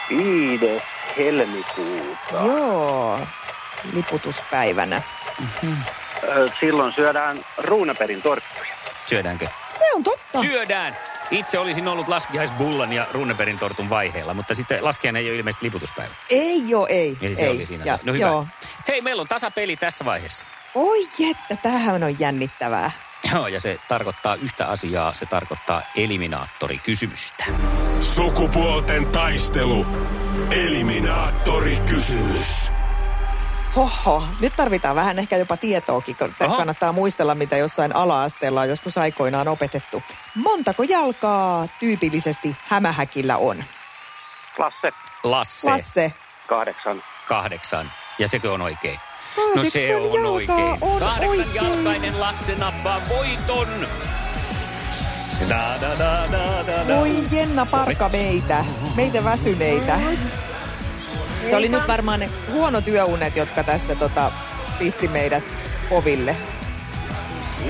Viides 0.08 0.82
helmikuuta. 1.18 2.46
Joo, 2.46 3.18
liputuspäivänä. 3.92 5.02
Ö, 5.64 5.66
Silloin 6.60 6.92
syödään 6.92 7.44
Ruunaperin 7.58 8.22
torttuja. 8.22 8.72
Syödäänkö? 9.06 9.46
Se 9.62 9.84
on 9.94 10.04
totta. 10.04 10.40
Syödään! 10.40 10.96
Itse 11.30 11.58
olisin 11.58 11.88
ollut 11.88 12.08
laskiaisbullan 12.08 12.92
ja 12.92 13.06
Runneberin 13.12 13.58
tortun 13.58 13.90
vaiheella, 13.90 14.34
mutta 14.34 14.54
sitten 14.54 14.84
laskiainen 14.84 15.22
ei 15.22 15.28
ole 15.30 15.36
ilmeisesti 15.36 15.66
liputuspäivä. 15.66 16.14
ei 16.30 16.68
joo, 16.68 16.86
ei. 16.86 17.18
Eli 17.22 17.34
se 17.34 17.42
ei. 17.42 17.50
oli 17.50 17.66
siinä. 17.66 17.84
Ja, 17.84 17.98
no 18.04 18.12
hyvä. 18.12 18.26
Joo. 18.26 18.46
Hei, 18.88 19.00
meillä 19.00 19.20
on 19.20 19.28
tasapeli 19.28 19.76
tässä 19.76 20.04
vaiheessa. 20.04 20.46
Oi 20.74 20.98
jettä, 21.18 21.56
tämähän 21.62 22.02
on 22.02 22.20
jännittävää. 22.20 22.90
Joo, 23.32 23.46
ja 23.46 23.60
se 23.60 23.76
tarkoittaa 23.88 24.34
yhtä 24.34 24.66
asiaa. 24.66 25.12
Se 25.12 25.26
tarkoittaa 25.26 25.82
eliminaattorikysymystä. 25.96 27.44
Sukupuolten 28.00 29.06
taistelu. 29.06 29.86
Eliminaattorikysymys. 30.50 32.72
Hoho, 33.76 34.24
nyt 34.40 34.52
tarvitaan 34.56 34.96
vähän 34.96 35.18
ehkä 35.18 35.36
jopa 35.36 35.56
tietoakin, 35.56 36.16
kun 36.16 36.34
Aha. 36.40 36.56
kannattaa 36.56 36.92
muistella, 36.92 37.34
mitä 37.34 37.56
jossain 37.56 37.96
ala-asteella 37.96 38.60
on 38.60 38.68
joskus 38.68 38.98
aikoinaan 38.98 39.48
opetettu. 39.48 40.02
Montako 40.34 40.82
jalkaa 40.82 41.66
tyypillisesti 41.80 42.56
hämähäkillä 42.68 43.36
on? 43.36 43.64
Lasse, 44.58 44.92
Lasse, 45.22 45.70
Lasse, 45.70 46.12
kahdeksan. 46.48 47.02
kahdeksan. 47.28 47.92
Ja 48.18 48.28
sekö 48.28 48.52
on 48.52 48.62
oikein? 48.62 48.98
No 49.56 49.62
se 49.62 49.88
Kahdeksan 49.88 50.20
on 50.20 50.26
oikein. 50.26 50.78
on 50.80 51.00
Kahdeksan 51.00 51.28
oikein. 51.28 51.54
jalkainen 51.54 52.20
Lasse 52.20 52.54
nappaa 52.54 53.00
voiton. 53.08 53.68
Da, 55.48 55.56
da, 55.80 55.98
da, 55.98 56.32
da, 56.32 56.66
da, 56.66 56.88
da. 56.88 56.96
voi 56.96 57.10
Jenna 57.30 57.66
parka 57.66 58.08
meitä, 58.08 58.64
meitä 58.96 59.24
väsyneitä. 59.24 59.98
Se 61.50 61.56
oli 61.56 61.68
nyt 61.68 61.88
varmaan 61.88 62.20
ne 62.20 62.28
huono 62.52 62.80
työunet, 62.80 63.36
jotka 63.36 63.64
tässä 63.64 63.94
tota, 63.94 64.32
pisti 64.78 65.08
meidät 65.08 65.44
koville. 65.88 66.36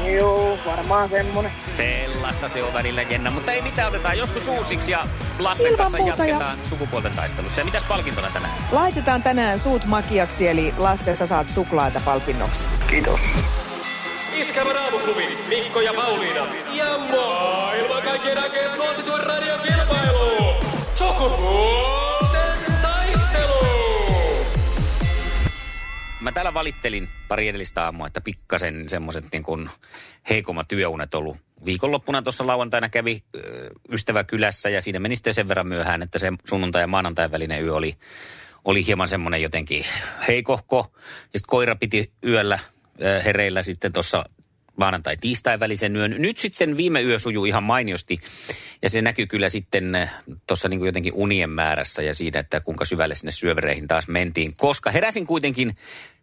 Joo, 0.05 0.59
varmaan 0.67 1.09
semmonen. 1.09 1.52
Sellaista 1.75 2.49
se 2.49 2.62
on 2.62 2.75
välillä 2.75 3.02
Jenna, 3.02 3.31
mutta 3.31 3.52
ei 3.52 3.62
mitään, 3.62 3.88
otetaan 3.88 4.19
joskus 4.19 4.49
uusiksi 4.49 4.93
ja 4.93 5.07
Lassen 5.38 5.67
Ilman 5.67 5.79
kanssa 5.79 5.99
muuta 5.99 6.25
ja- 6.25 6.31
jatketaan 6.31 6.59
sukupuolten 6.69 7.12
taistelussa. 7.12 7.61
Ja 7.61 7.64
mitäs 7.64 7.83
palkintona 7.88 8.29
tänään? 8.33 8.55
Laitetaan 8.73 9.23
tänään 9.23 9.59
suut 9.59 9.85
makiaksi, 9.85 10.49
eli 10.49 10.75
Lasse, 10.79 11.17
sä 11.17 11.26
saat 11.26 11.50
suklaata 11.50 12.00
palkinnoksi. 12.05 12.69
Kiitos. 12.91 13.21
Iskävä 14.35 14.73
raamuklubi, 14.73 15.38
Mikko 15.49 15.81
ja 15.81 15.95
Pauliina. 15.95 16.47
Ja 16.73 16.99
maailman 16.99 18.02
kaikkien 18.02 18.38
aikeen 18.43 18.71
suosituen 18.71 19.25
radiokilpailu. 19.25 20.55
Sukupuolten 20.95 22.02
Täällä 26.35 26.55
valittelin 26.55 27.09
pari 27.29 27.49
edellistä 27.49 27.85
aamua, 27.85 28.07
että 28.07 28.21
pikkasen 28.21 28.89
semmoiset 28.89 29.25
niin 29.33 29.43
kuin 29.43 29.71
heikommat 30.31 30.69
työunet 30.69 31.15
ollut 31.15 31.37
viikonloppuna 31.65 32.23
tuossa 32.23 32.47
lauantaina 32.47 32.89
kävi 32.89 33.23
ystävä 33.93 34.25
kylässä 34.25 34.71
ja 34.71 34.83
siinä 34.83 35.01
meni 35.01 35.17
sitten 35.17 35.35
sen 35.35 35.49
verran 35.49 35.67
myöhään, 35.67 36.03
että 36.03 36.19
se 36.19 36.33
sunnuntai 36.49 36.83
ja 36.83 36.87
maanantai 36.87 37.31
välinen 37.31 37.65
yö 37.65 37.75
oli, 37.75 37.95
oli 38.65 38.87
hieman 38.87 39.09
semmoinen 39.09 39.43
jotenkin 39.43 39.85
heikohko. 40.29 40.93
Ja 41.33 41.39
sitten 41.39 41.47
koira 41.47 41.77
piti 41.77 42.12
yöllä 42.27 42.59
hereillä 43.25 43.62
sitten 43.62 43.93
tuossa 43.93 44.25
maanantai-tiistai 44.76 45.61
välisen 45.61 45.97
yön. 45.97 46.14
Nyt 46.19 46.38
sitten 46.38 46.76
viime 46.76 47.02
yö 47.02 47.19
sujuu 47.19 47.45
ihan 47.45 47.62
mainiosti 47.62 48.19
ja 48.83 48.91
se 48.91 49.02
näkyy 49.02 49.26
kyllä 49.26 49.49
sitten 49.49 50.11
tuossa 50.47 50.69
niin 50.69 50.85
jotenkin 50.87 51.12
unien 51.17 51.50
määrässä 51.50 52.02
ja 52.02 52.14
siinä, 52.14 52.41
että 52.41 52.61
kuinka 52.61 52.85
syvälle 52.85 53.14
sinne 53.14 53.33
syövereihin 53.33 53.88
taas 53.88 54.09
mentiin. 54.09 54.55
Koska 54.57 54.91
heräsin 54.91 55.26
kuitenkin 55.26 55.76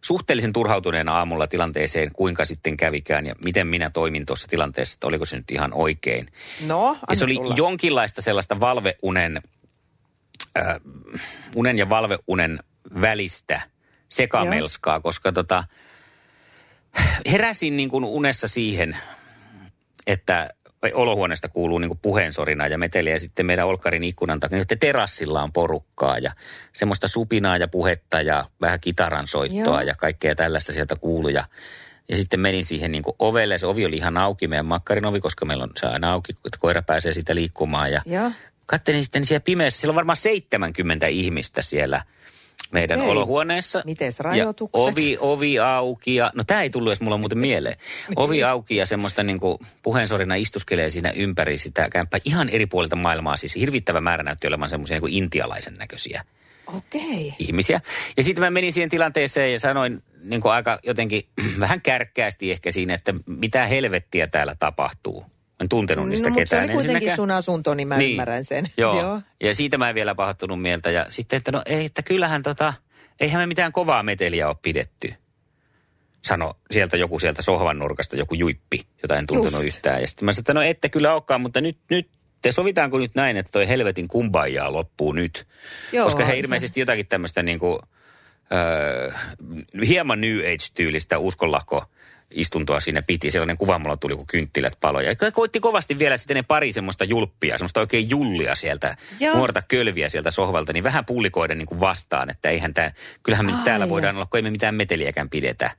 suhteellisen 0.04 0.52
turhautuneena 0.52 1.16
aamulla 1.16 1.46
tilanteeseen, 1.46 2.10
kuinka 2.12 2.44
sitten 2.44 2.76
kävikään 2.76 3.26
ja 3.26 3.34
miten 3.44 3.66
minä 3.66 3.90
toimin 3.90 4.26
tuossa 4.26 4.48
tilanteessa, 4.48 4.94
että 4.96 5.06
oliko 5.06 5.24
se 5.24 5.36
nyt 5.36 5.50
ihan 5.50 5.72
oikein. 5.74 6.28
No, 6.66 6.96
Ja 7.10 7.16
se 7.16 7.24
oli 7.24 7.34
tulla. 7.34 7.54
jonkinlaista 7.56 8.22
sellaista 8.22 8.60
valveunen, 8.60 9.42
äh, 10.58 10.76
unen 11.54 11.78
ja 11.78 11.88
valveunen 11.88 12.58
välistä 13.00 13.60
sekamelskaa, 14.08 15.00
koska 15.00 15.32
tota, 15.32 15.64
heräsin 17.32 17.76
niin 17.76 17.88
kuin 17.88 18.04
unessa 18.04 18.48
siihen, 18.48 18.96
että 20.06 20.48
olohuoneesta 20.94 21.48
kuuluu 21.48 21.78
niin 21.78 21.88
kuin 21.88 22.00
puheensorina 22.02 22.66
ja 22.66 22.78
meteliä 22.78 23.12
ja 23.12 23.20
sitten 23.20 23.46
meidän 23.46 23.66
Olkkarin 23.66 24.04
ikkunan 24.04 24.40
takia, 24.40 24.58
että 24.58 24.76
terassilla 24.76 25.42
on 25.42 25.52
porukkaa 25.52 26.18
ja 26.18 26.32
semmoista 26.72 27.08
supinaa 27.08 27.56
ja 27.56 27.68
puhetta 27.68 28.20
ja 28.20 28.44
vähän 28.60 28.80
kitaran 28.80 29.26
soittoa 29.26 29.74
Joo. 29.74 29.80
ja 29.80 29.94
kaikkea 29.94 30.34
tällaista 30.34 30.72
sieltä 30.72 30.96
kuuluu 30.96 31.30
ja 31.30 31.44
ja 32.08 32.16
sitten 32.16 32.40
menin 32.40 32.64
siihen 32.64 32.92
niin 32.92 33.02
kuin 33.02 33.16
ovelle, 33.18 33.58
se 33.58 33.66
ovi 33.66 33.86
oli 33.86 33.96
ihan 33.96 34.16
auki, 34.16 34.48
meidän 34.48 34.66
makkarin 34.66 35.04
ovi, 35.04 35.20
koska 35.20 35.44
meillä 35.44 35.64
on 35.64 35.70
se 35.76 35.86
aina 35.86 36.12
auki, 36.12 36.32
että 36.32 36.58
koira 36.58 36.82
pääsee 36.82 37.12
siitä 37.12 37.34
liikkumaan. 37.34 37.92
Ja 37.92 38.02
Joo. 38.06 38.32
katselin 38.66 39.02
sitten 39.02 39.24
siellä 39.24 39.44
pimeässä, 39.44 39.80
siellä 39.80 39.92
on 39.92 39.96
varmaan 39.96 40.16
70 40.16 41.06
ihmistä 41.06 41.62
siellä 41.62 42.02
meidän 42.72 42.98
Okei. 42.98 43.10
olohuoneessa. 43.10 43.82
Mites 43.86 44.18
Ja 44.18 44.22
rajoitukset? 44.22 44.80
ovi, 44.92 45.16
ovi 45.20 45.58
auki 45.58 46.14
ja, 46.14 46.30
no 46.34 46.44
tämä 46.46 46.62
ei 46.62 46.70
tullut 46.70 46.88
edes 46.90 47.00
mulla 47.00 47.18
muuten 47.18 47.38
mieleen. 47.38 47.76
Ovi 48.16 48.44
auki 48.44 48.76
ja 48.76 48.86
semmoista 48.86 49.22
niin 49.22 49.40
kuin 49.40 49.58
puheensorina 49.82 50.34
istuskelee 50.34 50.90
siinä 50.90 51.12
ympäri 51.16 51.58
sitä 51.58 51.88
kämppää. 51.90 52.20
Ihan 52.24 52.48
eri 52.48 52.66
puolilta 52.66 52.96
maailmaa, 52.96 53.36
siis 53.36 53.54
hirvittävä 53.54 54.00
määrä 54.00 54.22
näytti 54.22 54.46
olevan 54.46 54.70
semmoisia 54.70 54.94
niin 54.94 55.00
kuin 55.00 55.12
intialaisen 55.12 55.74
näköisiä 55.74 56.24
Okei. 56.76 57.34
ihmisiä. 57.38 57.80
Ja 58.16 58.22
sitten 58.22 58.44
mä 58.44 58.50
menin 58.50 58.72
siihen 58.72 58.90
tilanteeseen 58.90 59.52
ja 59.52 59.60
sanoin 59.60 60.02
niin 60.22 60.40
kuin 60.40 60.52
aika 60.52 60.78
jotenkin 60.82 61.22
vähän 61.60 61.80
kärkkäästi 61.80 62.50
ehkä 62.50 62.70
siinä, 62.70 62.94
että 62.94 63.14
mitä 63.26 63.66
helvettiä 63.66 64.26
täällä 64.26 64.54
tapahtuu. 64.58 65.24
En 65.60 65.68
tuntenut 65.68 66.08
niistä 66.08 66.28
no, 66.28 66.34
mutta 66.34 66.40
se 66.48 66.56
ketään 66.56 66.64
oli 66.64 66.72
kuitenkin 66.72 66.96
ensinnäkään. 66.96 67.16
sun 67.16 67.30
asunto, 67.30 67.74
niin 67.74 67.88
mä 67.88 67.96
Niin. 67.96 68.10
ymmärrän 68.10 68.44
sen. 68.44 68.66
Joo. 68.76 69.00
Joo. 69.00 69.20
Ja 69.42 69.54
siitä 69.54 69.78
mä 69.78 69.88
en 69.88 69.94
vielä 69.94 70.14
pahoittunut 70.14 70.62
mieltä. 70.62 70.90
Ja 70.90 71.06
sitten, 71.08 71.36
että 71.36 71.52
no 71.52 71.62
ei, 71.66 71.84
että 71.84 72.02
kyllähän 72.02 72.42
tota, 72.42 72.74
eihän 73.20 73.42
me 73.42 73.46
mitään 73.46 73.72
kovaa 73.72 74.02
meteliä 74.02 74.48
ole 74.48 74.56
pidetty. 74.62 75.14
Sano 76.22 76.54
sieltä 76.70 76.96
joku 76.96 77.18
sieltä 77.18 77.42
sohvan 77.42 77.78
nurkasta, 77.78 78.16
joku 78.16 78.34
juippi, 78.34 78.86
jota 79.02 79.16
en 79.16 79.26
tuntenut 79.26 79.52
Just. 79.52 79.64
yhtään. 79.76 80.00
Ja 80.00 80.06
sitten 80.08 80.24
mä 80.26 80.32
sanoin, 80.32 80.40
että 80.42 80.54
no 80.54 80.62
ette 80.62 80.88
kyllä 80.88 81.12
olekaan, 81.12 81.40
mutta 81.40 81.60
nyt, 81.60 81.78
nyt 81.90 82.08
te 82.42 82.52
sovitaanko 82.52 82.98
nyt 82.98 83.14
näin, 83.14 83.36
että 83.36 83.52
toi 83.52 83.68
helvetin 83.68 84.08
kumbajaa 84.08 84.72
loppuu 84.72 85.12
nyt. 85.12 85.46
Joo. 85.92 86.04
Koska 86.04 86.24
he 86.24 86.38
ilmeisesti 86.38 86.80
jotakin 86.80 87.06
tämmöistä 87.06 87.42
niin 87.42 87.58
kuin, 87.58 87.78
öö, 88.52 89.12
hieman 89.86 90.20
New 90.20 90.38
Age-tyylistä 90.38 91.18
uskonlahko 91.18 91.84
istuntoa 92.34 92.80
siinä 92.80 93.02
piti. 93.02 93.30
Sellainen 93.30 93.56
kuva 93.56 93.78
mulla 93.78 93.96
tuli, 93.96 94.16
kun 94.16 94.26
kynttilät 94.26 94.72
paloja. 94.80 95.14
Ja 95.20 95.32
koitti 95.32 95.60
kovasti 95.60 95.98
vielä 95.98 96.16
sitten 96.16 96.36
ne 96.36 96.42
pari 96.42 96.72
semmoista 96.72 97.04
julppia, 97.04 97.58
semmoista 97.58 97.80
oikein 97.80 98.10
jullia 98.10 98.54
sieltä, 98.54 98.96
Joo. 99.20 99.36
nuorta 99.36 99.62
kölviä 99.62 100.08
sieltä 100.08 100.30
sohvalta, 100.30 100.72
niin 100.72 100.84
vähän 100.84 101.04
pullikoiden 101.04 101.58
niin 101.58 101.66
kuin 101.66 101.80
vastaan, 101.80 102.30
että 102.30 102.50
eihän 102.50 102.74
tämä, 102.74 102.90
kyllähän 103.22 103.46
me 103.46 103.52
Ai 103.52 103.64
täällä 103.64 103.84
jaa. 103.84 103.90
voidaan 103.90 104.16
olla, 104.16 104.26
kun 104.26 104.38
ei 104.38 104.42
me 104.42 104.50
mitään 104.50 104.74
meteliäkään 104.74 105.30
pidetä. 105.30 105.70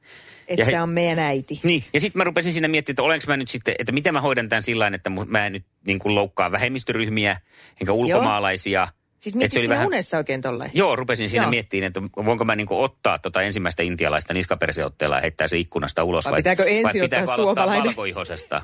Että 0.47 0.65
se 0.65 0.81
on 0.81 0.89
meidän 0.89 1.19
äiti. 1.19 1.59
Niin, 1.63 1.83
ja 1.93 1.99
sitten 1.99 2.19
mä 2.19 2.23
rupesin 2.23 2.53
siinä 2.53 2.67
miettimään, 2.67 2.93
että 2.93 3.03
olenko 3.03 3.23
mä 3.27 3.37
nyt 3.37 3.49
sitten, 3.49 3.75
että 3.79 3.91
miten 3.91 4.13
mä 4.13 4.21
hoidan 4.21 4.49
tämän 4.49 4.63
sillä 4.63 4.91
että 4.93 5.09
mä 5.09 5.45
en 5.45 5.53
nyt 5.53 5.65
niin 5.87 5.99
kuin 5.99 6.15
loukkaa 6.15 6.51
vähemmistöryhmiä, 6.51 7.37
enkä 7.81 7.93
ulkomaalaisia. 7.93 8.87
Siis 9.21 9.35
Et 9.35 9.37
mietit 9.37 9.51
siinä 9.53 9.73
vähän- 9.73 9.87
unessa 9.87 10.17
oikein 10.17 10.41
tolleen? 10.41 10.71
Joo, 10.73 10.95
rupesin 10.95 11.29
siinä 11.29 11.43
Joo. 11.43 11.49
miettimään, 11.49 11.87
että 11.87 12.01
voinko 12.25 12.45
mä 12.45 12.55
niinku 12.55 12.83
ottaa 12.83 13.19
tota 13.19 13.41
ensimmäistä 13.41 13.83
intialaista 13.83 14.33
niskaperseotteella 14.33 15.15
ja 15.15 15.21
heittää 15.21 15.47
se 15.47 15.57
ikkunasta 15.57 16.03
ulos. 16.03 16.25
Vai 16.25 16.35
pitääkö 16.35 16.63
ensin 16.63 16.83
vai 16.83 16.93
pitääkö 16.93 17.27
valkoihosesta, 17.65 18.61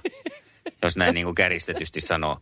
jos 0.81 0.97
näin 0.97 1.13
niinku 1.13 1.33
käristetysti 1.33 2.01
sanoo. 2.01 2.37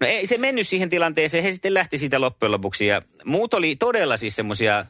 No 0.00 0.06
ei 0.06 0.26
se 0.26 0.38
mennyt 0.38 0.68
siihen 0.68 0.88
tilanteeseen, 0.88 1.44
he 1.44 1.52
sitten 1.52 1.74
lähti 1.74 1.98
siitä 1.98 2.20
loppujen 2.20 2.52
lopuksi 2.52 2.86
ja 2.86 3.02
muut 3.24 3.54
oli 3.54 3.76
todella 3.76 4.16
siis 4.16 4.36
semmoisia 4.36 4.84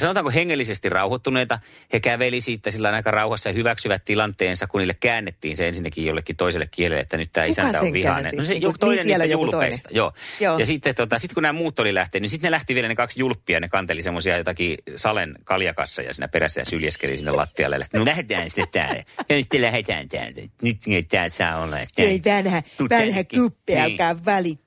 sanotaanko 0.00 0.30
hengellisesti 0.30 0.88
rauhoittuneita. 0.88 1.58
He 1.92 2.00
käveli 2.00 2.40
siitä 2.40 2.70
sillä 2.70 2.90
aika 2.90 3.10
rauhassa 3.10 3.48
ja 3.48 3.52
hyväksyvät 3.52 4.04
tilanteensa, 4.04 4.66
kun 4.66 4.78
niille 4.80 4.94
käännettiin 5.00 5.56
se 5.56 5.68
ensinnäkin 5.68 6.04
jollekin 6.06 6.36
toiselle 6.36 6.66
kielelle, 6.70 7.00
että 7.00 7.16
nyt 7.16 7.30
tämä 7.32 7.44
isäntä 7.44 7.80
on 7.80 7.92
vihainen. 7.92 8.32
No 8.36 8.44
se 8.44 8.52
Niinku- 8.52 8.66
joku 8.66 8.78
toinen 8.78 8.96
niin 8.96 9.06
niistä 9.06 9.24
joku 9.24 9.44
toinen. 9.44 9.60
julpeista. 9.60 9.88
Joo. 9.92 10.12
Joo. 10.40 10.58
Ja 10.58 10.66
sitten 10.66 10.94
tota, 10.94 11.18
sit 11.18 11.34
kun 11.34 11.42
nämä 11.42 11.52
muut 11.52 11.78
oli 11.78 11.94
lähtenyt, 11.94 12.22
niin 12.22 12.30
sitten 12.30 12.48
ne 12.48 12.50
lähti 12.50 12.74
vielä 12.74 12.88
ne 12.88 12.94
kaksi 12.94 13.20
julppia, 13.20 13.60
ne 13.60 13.68
kanteli 13.68 14.02
semmoisia 14.02 14.36
jotakin 14.36 14.78
salen 14.96 15.34
kaljakasseja 15.44 16.14
siinä 16.14 16.28
perässä 16.28 16.60
ja 16.60 16.64
syljeskeli 16.64 17.16
sinne 17.16 17.30
lattialle. 17.32 17.86
No 17.92 18.04
lähdetään 18.04 18.50
sitten 18.50 18.68
täällä. 18.72 19.04
Ja 19.28 19.36
sitten 19.42 19.62
lähdetään 19.62 20.08
täältä. 20.08 20.40
Nyt 20.62 20.78
tää 21.08 21.28
saa 21.28 21.62
olla. 21.62 21.76
Ei 21.98 22.20
vanha, 22.24 22.62
vanha 22.90 23.24
kuppi 23.24 23.74
Niin. 23.74 23.84
alkaa 23.84 24.24
välittää. 24.24 24.63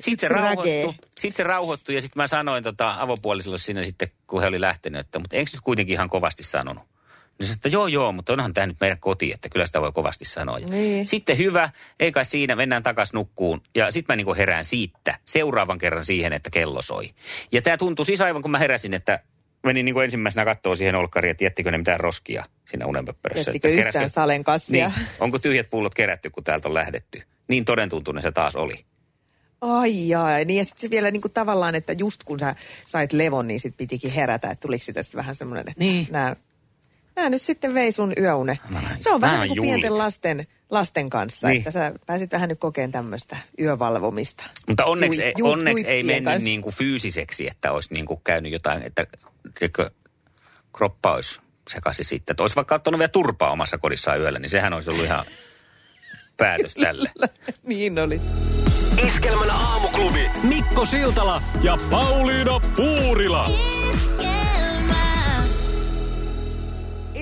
Sitten 0.00 0.28
se 0.28 0.34
rauhoittui, 0.34 0.94
sitten 1.14 1.36
se 1.36 1.42
rauhoittui 1.42 1.94
ja 1.94 2.00
sitten 2.00 2.22
mä 2.22 2.26
sanoin 2.26 2.64
tota 2.64 2.94
avopuolisolle 2.98 3.58
siinä 3.58 3.84
sitten, 3.84 4.08
kun 4.26 4.40
he 4.40 4.46
oli 4.46 4.60
lähtenyt, 4.60 5.00
että 5.00 5.18
mutta 5.18 5.36
eikö 5.36 5.50
nyt 5.54 5.60
kuitenkin 5.60 5.92
ihan 5.92 6.10
kovasti 6.10 6.42
sanonut? 6.42 6.82
Niin 7.38 7.46
se 7.46 7.52
sanoi, 7.52 7.56
että 7.56 7.68
joo 7.68 7.86
joo, 7.86 8.12
mutta 8.12 8.32
onhan 8.32 8.54
tämä 8.54 8.66
nyt 8.66 8.76
meidän 8.80 8.98
koti, 8.98 9.32
että 9.32 9.48
kyllä 9.48 9.66
sitä 9.66 9.80
voi 9.80 9.92
kovasti 9.92 10.24
sanoa. 10.24 10.58
Niin. 10.58 11.06
Sitten 11.06 11.38
hyvä, 11.38 11.70
ei 12.00 12.12
kai 12.12 12.24
siinä, 12.24 12.56
mennään 12.56 12.82
takas 12.82 13.12
nukkuun. 13.12 13.62
Ja 13.74 13.90
sitten 13.90 14.12
mä 14.12 14.16
niinku 14.16 14.34
herään 14.34 14.64
siitä 14.64 15.18
seuraavan 15.24 15.78
kerran 15.78 16.04
siihen, 16.04 16.32
että 16.32 16.50
kello 16.50 16.82
soi. 16.82 17.10
Ja 17.52 17.62
tämä 17.62 17.76
tuntui 17.76 18.04
siis 18.04 18.20
aivan, 18.20 18.42
kun 18.42 18.50
mä 18.50 18.58
heräsin, 18.58 18.94
että 18.94 19.20
menin 19.62 19.84
niinku 19.84 20.00
ensimmäisenä 20.00 20.44
katsoa 20.44 20.76
siihen 20.76 20.94
olkkariin, 20.94 21.30
että 21.30 21.44
jättikö 21.44 21.70
ne 21.70 21.78
mitään 21.78 22.00
roskia 22.00 22.44
siinä 22.70 22.86
unenpöppörössä. 22.86 23.50
Jättikö 23.50 23.68
Että 23.68 23.78
yhtään 23.78 23.92
keräskö- 23.92 24.14
salen 24.14 24.44
kassia? 24.44 24.88
Niin, 24.88 25.08
onko 25.20 25.38
tyhjät 25.38 25.70
pullot 25.70 25.94
kerätty, 25.94 26.30
kun 26.30 26.44
täältä 26.44 26.68
on 26.68 26.74
lähdetty. 26.74 27.22
Niin 27.48 27.64
todentuntuinen 27.64 28.22
se 28.22 28.32
taas 28.32 28.56
oli. 28.56 28.84
Ai 29.60 30.08
jaa, 30.08 30.38
niin 30.44 30.58
ja 30.58 30.64
sitten 30.64 30.90
vielä 30.90 31.10
niin 31.10 31.22
kuin 31.22 31.32
tavallaan, 31.32 31.74
että 31.74 31.92
just 31.92 32.24
kun 32.24 32.38
sä 32.40 32.54
sait 32.86 33.12
levon, 33.12 33.46
niin 33.48 33.60
sit 33.60 33.76
pitikin 33.76 34.10
herätä, 34.12 34.50
että 34.50 34.62
tuliko 34.62 34.84
sitten 34.84 35.04
vähän 35.16 35.34
semmoinen, 35.34 35.60
että 35.68 35.84
Niin. 35.84 36.06
nää, 36.10 36.36
nää 37.16 37.30
nyt 37.30 37.42
sitten 37.42 37.74
vei 37.74 37.92
sun 37.92 38.12
yöune. 38.18 38.58
Näin. 38.70 38.86
Se 38.98 39.10
on 39.10 39.20
vähän 39.20 39.40
niin 39.40 39.56
kuin 39.56 39.68
pienten 39.68 39.98
lasten, 39.98 40.46
lasten 40.70 41.10
kanssa, 41.10 41.48
Niin. 41.48 41.58
että 41.58 41.70
sä 41.70 41.92
pääsit 42.06 42.32
vähän 42.32 42.48
nyt 42.48 42.58
kokeen 42.60 42.90
tämmöistä 42.90 43.36
yövalvomista. 43.60 44.44
Mutta 44.68 44.84
onneksi, 44.84 45.20
Jui- 45.20 45.24
ei, 45.26 45.34
onneksi 45.42 45.86
ei 45.86 46.02
mennyt 46.02 46.42
niin 46.42 46.62
kuin 46.62 46.74
fyysiseksi, 46.74 47.48
että 47.48 47.72
olisi 47.72 47.94
niin 47.94 48.06
kuin 48.06 48.20
käynyt 48.24 48.52
jotain, 48.52 48.82
että 48.82 49.06
tiedätkö, 49.58 49.90
kroppa 50.76 51.14
olisi 51.14 51.40
sekaisin 51.68 52.04
sitten. 52.04 52.32
Että 52.34 52.42
olisi 52.42 52.56
vaikka 52.56 52.74
ottanut 52.74 52.98
vielä 52.98 53.08
turpaa 53.08 53.50
omassa 53.50 53.78
kodissaan 53.78 54.20
yöllä, 54.20 54.38
niin 54.38 54.50
sehän 54.50 54.72
olisi 54.72 54.90
ollut 54.90 55.04
ihan 55.04 55.24
päätös 56.38 56.74
tälle. 56.74 57.10
niin 57.66 57.98
olisi. 57.98 58.34
Iskelmän 59.06 59.50
aamuklubi. 59.50 60.30
Mikko 60.48 60.86
Siltala 60.86 61.42
ja 61.62 61.78
Pauliina 61.90 62.60
Puurila. 62.76 63.50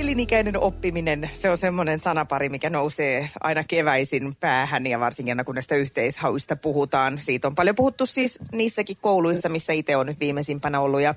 Elinikäinen 0.01 0.61
oppiminen, 0.61 1.31
se 1.35 1.51
on 1.51 1.59
semmoinen 1.59 1.99
sanapari, 1.99 2.49
mikä 2.49 2.71
nousee 2.71 3.31
aina 3.41 3.65
keväisin 3.69 4.37
päähän 4.41 4.87
ja 4.87 5.01
varsinkin 5.01 5.33
aina 5.33 5.45
kun 5.45 5.55
näistä 5.55 5.75
yhteishauista 5.75 6.57
puhutaan. 6.57 7.19
Siitä 7.19 7.49
on 7.49 7.55
paljon 7.55 7.77
puhuttu 7.77 8.07
siis 8.07 8.39
niissäkin 8.53 8.97
kouluissa, 9.01 9.49
missä 9.49 9.73
itse 9.73 9.97
on 9.97 10.07
nyt 10.07 10.21
viimeisimpänä 10.21 10.81
ollut 10.81 11.01
ja 11.01 11.15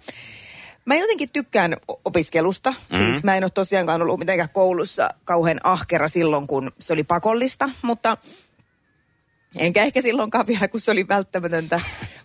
Mä 0.86 0.96
jotenkin 0.96 1.30
tykkään 1.34 1.78
opiskelusta. 2.06 2.74
Mm. 2.94 2.98
Siis 2.98 3.24
mä 3.24 3.36
en 3.36 3.44
ole 3.44 3.50
tosiaankaan 3.50 4.02
ollut 4.02 4.20
mitenkään 4.20 4.50
koulussa 4.54 5.10
kauhean 5.26 5.60
ahkera 5.64 6.08
silloin, 6.08 6.48
kun 6.48 6.72
se 6.80 6.94
oli 6.94 7.04
pakollista, 7.04 7.70
mutta 7.82 8.18
enkä 9.56 9.84
ehkä 9.84 10.02
silloinkaan 10.02 10.48
vielä, 10.48 10.68
kun 10.68 10.82
se 10.82 10.92
oli 10.92 11.08
välttämätöntä. 11.08 11.80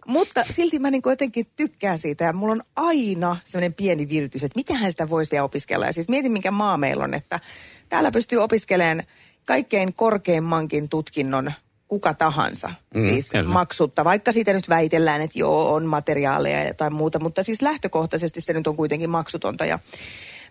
Mutta 0.06 0.44
silti 0.50 0.78
mä 0.78 0.90
niin 0.90 1.02
jotenkin 1.06 1.44
tykkään 1.56 1.98
siitä 1.98 2.24
ja 2.24 2.32
mulla 2.32 2.52
on 2.52 2.62
aina 2.76 3.36
sellainen 3.44 3.74
pieni 3.74 4.08
viritys, 4.08 4.42
että 4.42 4.58
mitähän 4.58 4.90
sitä 4.90 5.10
voisi 5.10 5.30
vielä 5.30 5.44
opiskella. 5.44 5.86
Ja 5.86 5.92
siis 5.92 6.08
mietin, 6.08 6.32
minkä 6.32 6.50
maa 6.50 6.76
meillä 6.76 7.04
on, 7.04 7.14
että 7.14 7.40
täällä 7.88 8.10
pystyy 8.10 8.38
opiskelemaan 8.38 9.02
kaikkein 9.46 9.94
korkeimmankin 9.94 10.88
tutkinnon 10.88 11.52
kuka 11.88 12.14
tahansa. 12.14 12.70
Mm, 12.94 13.02
siis 13.02 13.30
kyllä. 13.30 13.48
maksutta, 13.48 14.04
vaikka 14.04 14.32
siitä 14.32 14.52
nyt 14.52 14.68
väitellään, 14.68 15.20
että 15.20 15.38
joo, 15.38 15.72
on 15.74 15.86
materiaaleja 15.86 16.60
ja 16.60 16.68
jotain 16.68 16.94
muuta, 16.94 17.18
mutta 17.18 17.42
siis 17.42 17.62
lähtökohtaisesti 17.62 18.40
se 18.40 18.52
nyt 18.52 18.66
on 18.66 18.76
kuitenkin 18.76 19.10
maksutonta. 19.10 19.64
Ja 19.64 19.78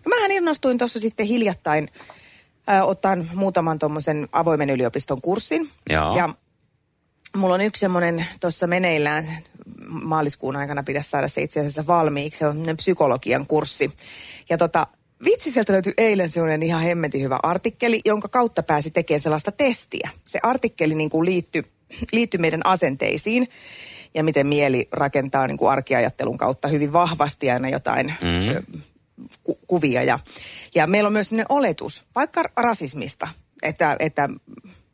no 0.04 0.08
mähän 0.08 0.30
innostuin 0.30 0.78
tuossa 0.78 1.00
sitten 1.00 1.26
hiljattain 1.26 1.88
Ö, 2.70 2.84
otan 2.84 3.30
muutaman 3.34 3.78
tuommoisen 3.78 4.28
avoimen 4.32 4.70
yliopiston 4.70 5.20
kurssin. 5.20 5.70
Joo. 5.90 6.16
Ja 6.16 6.28
mulla 7.36 7.54
on 7.54 7.60
yksi 7.60 7.80
semmoinen 7.80 8.26
tuossa 8.40 8.66
meneillään, 8.66 9.28
maaliskuun 9.88 10.56
aikana 10.56 10.82
pitäisi 10.82 11.10
saada 11.10 11.28
se 11.28 11.42
itse 11.42 11.60
asiassa 11.60 11.86
valmiiksi. 11.86 12.38
Se 12.38 12.46
on 12.46 12.64
psykologian 12.76 13.46
kurssi. 13.46 13.90
Ja 14.50 14.58
tota, 14.58 14.86
vitsi 15.24 15.50
sieltä 15.50 15.72
löytyi 15.72 15.92
eilen 15.98 16.28
semmoinen 16.28 16.62
ihan 16.62 16.82
hemmetin 16.82 17.22
hyvä 17.22 17.38
artikkeli, 17.42 18.00
jonka 18.04 18.28
kautta 18.28 18.62
pääsi 18.62 18.90
tekemään 18.90 19.20
sellaista 19.20 19.52
testiä. 19.52 20.10
Se 20.24 20.38
artikkeli 20.42 20.94
niin 20.94 21.10
kuin 21.10 21.24
liittyi, 21.24 21.62
liittyi 22.12 22.38
meidän 22.38 22.66
asenteisiin 22.66 23.48
ja 24.14 24.24
miten 24.24 24.46
mieli 24.46 24.88
rakentaa 24.92 25.46
niin 25.46 25.58
kuin 25.58 25.70
arkiajattelun 25.70 26.38
kautta 26.38 26.68
hyvin 26.68 26.92
vahvasti 26.92 27.50
aina 27.50 27.68
jotain 27.68 28.06
mm. 28.06 28.76
ku, 29.44 29.58
kuvia. 29.66 30.02
Ja, 30.02 30.18
ja 30.74 30.86
meillä 30.86 31.06
on 31.06 31.12
myös 31.12 31.28
sellainen 31.28 31.46
oletus, 31.48 32.06
vaikka 32.14 32.44
rasismista, 32.56 33.28
että, 33.62 33.96
että, 33.98 34.28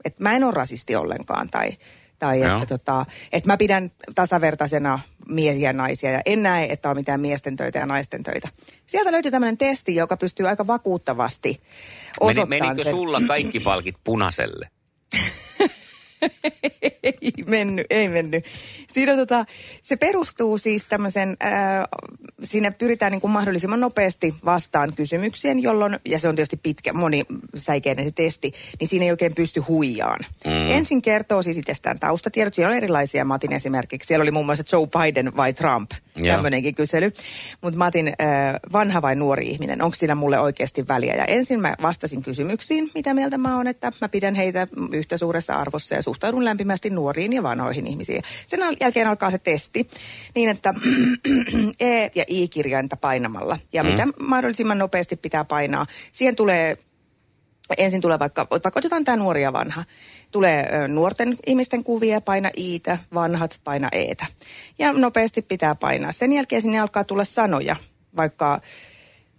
että 0.04 0.22
mä 0.22 0.37
en 0.37 0.44
ole 0.44 0.54
rasisti 0.54 0.96
ollenkaan 0.96 1.50
tai, 1.50 1.70
tai 2.18 2.40
Joo. 2.40 2.54
että, 2.54 2.78
tota, 2.78 3.06
että 3.33 3.50
mä 3.50 3.56
pidän 3.56 3.90
tasavertaisena 4.14 5.00
miehiä 5.30 5.68
ja 5.68 5.72
naisia 5.72 6.10
ja 6.10 6.20
en 6.26 6.42
näe, 6.42 6.72
että 6.72 6.90
on 6.90 6.96
mitään 6.96 7.20
miesten 7.20 7.56
töitä 7.56 7.78
ja 7.78 7.86
naisten 7.86 8.22
töitä. 8.22 8.48
Sieltä 8.86 9.12
löytyy 9.12 9.30
tämmöinen 9.30 9.58
testi, 9.58 9.94
joka 9.94 10.16
pystyy 10.16 10.48
aika 10.48 10.66
vakuuttavasti 10.66 11.48
Meni, 11.48 11.62
osoittamaan 12.20 12.68
menikö 12.68 12.84
sen. 12.84 12.90
sulla 12.90 13.20
kaikki 13.26 13.60
palkit 13.60 13.96
punaiselle? 14.04 14.68
ei 17.04 17.32
mennyt, 17.46 17.86
ei 17.90 18.08
mennyt. 18.08 18.44
Siinä 18.92 19.16
tota, 19.16 19.44
se 19.80 19.96
perustuu 19.96 20.58
siis 20.58 20.88
tämmöisen, 20.88 21.36
ää, 21.40 21.86
siinä 22.44 22.70
pyritään 22.70 23.12
niin 23.12 23.20
kuin 23.20 23.30
mahdollisimman 23.30 23.80
nopeasti 23.80 24.34
vastaan 24.44 24.92
kysymyksien, 24.96 25.62
jolloin, 25.62 25.98
ja 26.04 26.18
se 26.18 26.28
on 26.28 26.36
tietysti 26.36 26.60
pitkä, 26.62 26.92
monisäikeinen 26.92 28.04
se 28.04 28.10
testi, 28.14 28.52
niin 28.80 28.88
siinä 28.88 29.04
ei 29.04 29.10
oikein 29.10 29.34
pysty 29.34 29.60
huijaan. 29.60 30.20
Mm. 30.44 30.70
Ensin 30.70 31.02
kertoo 31.02 31.42
siis 31.42 31.56
itsestään 31.56 32.00
taustatiedot, 32.00 32.54
siellä 32.54 32.70
on 32.70 32.76
erilaisia, 32.76 33.24
mä 33.24 33.34
otin 33.34 33.52
esimerkiksi, 33.52 34.06
siellä 34.06 34.22
oli 34.22 34.30
muun 34.30 34.46
muassa 34.46 34.76
Joe 34.76 34.86
Biden 34.86 35.36
vai 35.36 35.52
Trump, 35.52 35.90
Joo. 36.16 36.34
tämmöinenkin 36.34 36.74
kysely. 36.74 37.12
Mutta 37.60 37.78
mä 37.78 37.86
otin 37.86 38.12
ää, 38.18 38.60
vanha 38.72 39.02
vai 39.02 39.14
nuori 39.14 39.48
ihminen, 39.48 39.82
onko 39.82 39.94
siinä 39.94 40.14
mulle 40.14 40.38
oikeasti 40.38 40.88
väliä? 40.88 41.14
Ja 41.14 41.24
ensin 41.24 41.60
mä 41.60 41.74
vastasin 41.82 42.22
kysymyksiin, 42.22 42.90
mitä 42.94 43.14
mieltä 43.14 43.38
mä 43.38 43.56
oon, 43.56 43.66
että 43.66 43.92
mä 44.00 44.08
pidän 44.08 44.34
heitä 44.34 44.66
yhtä 44.92 45.16
suuressa 45.16 45.54
arvossa 45.54 45.94
ja 45.94 46.02
suhtaudun 46.02 46.44
lämpimästi 46.44 46.89
nuoriin 46.90 47.33
ja 47.33 47.42
vanhoihin 47.42 47.87
ihmisiin. 47.87 48.22
Sen 48.46 48.61
jälkeen 48.81 49.09
alkaa 49.09 49.31
se 49.31 49.38
testi 49.38 49.88
niin, 50.35 50.48
että 50.48 50.74
E- 51.81 52.11
ja 52.14 52.24
I-kirjainta 52.29 52.96
painamalla. 52.96 53.59
Ja 53.72 53.85
mitä 53.85 54.07
mahdollisimman 54.20 54.79
nopeasti 54.79 55.16
pitää 55.16 55.44
painaa. 55.44 55.87
Siihen 56.12 56.37
tulee 56.37 56.76
ensin 57.79 58.00
tulee 58.00 58.18
vaikka, 58.18 58.46
vaikka 58.50 58.72
otetaan 58.74 59.05
tämä 59.05 59.16
nuori 59.16 59.42
ja 59.42 59.53
vanha. 59.53 59.85
Tulee 60.33 60.88
nuorten 60.88 61.37
ihmisten 61.46 61.85
kuvia, 61.85 62.20
paina 62.20 62.50
iitä, 62.57 62.98
vanhat, 63.14 63.61
paina 63.64 63.88
eetä. 63.92 64.26
Ja 64.79 64.92
nopeasti 64.92 65.42
pitää 65.42 65.74
painaa. 65.74 66.12
Sen 66.12 66.33
jälkeen 66.33 66.62
sinne 66.62 66.81
alkaa 66.81 67.05
tulla 67.05 67.24
sanoja, 67.24 67.76
vaikka, 68.16 68.61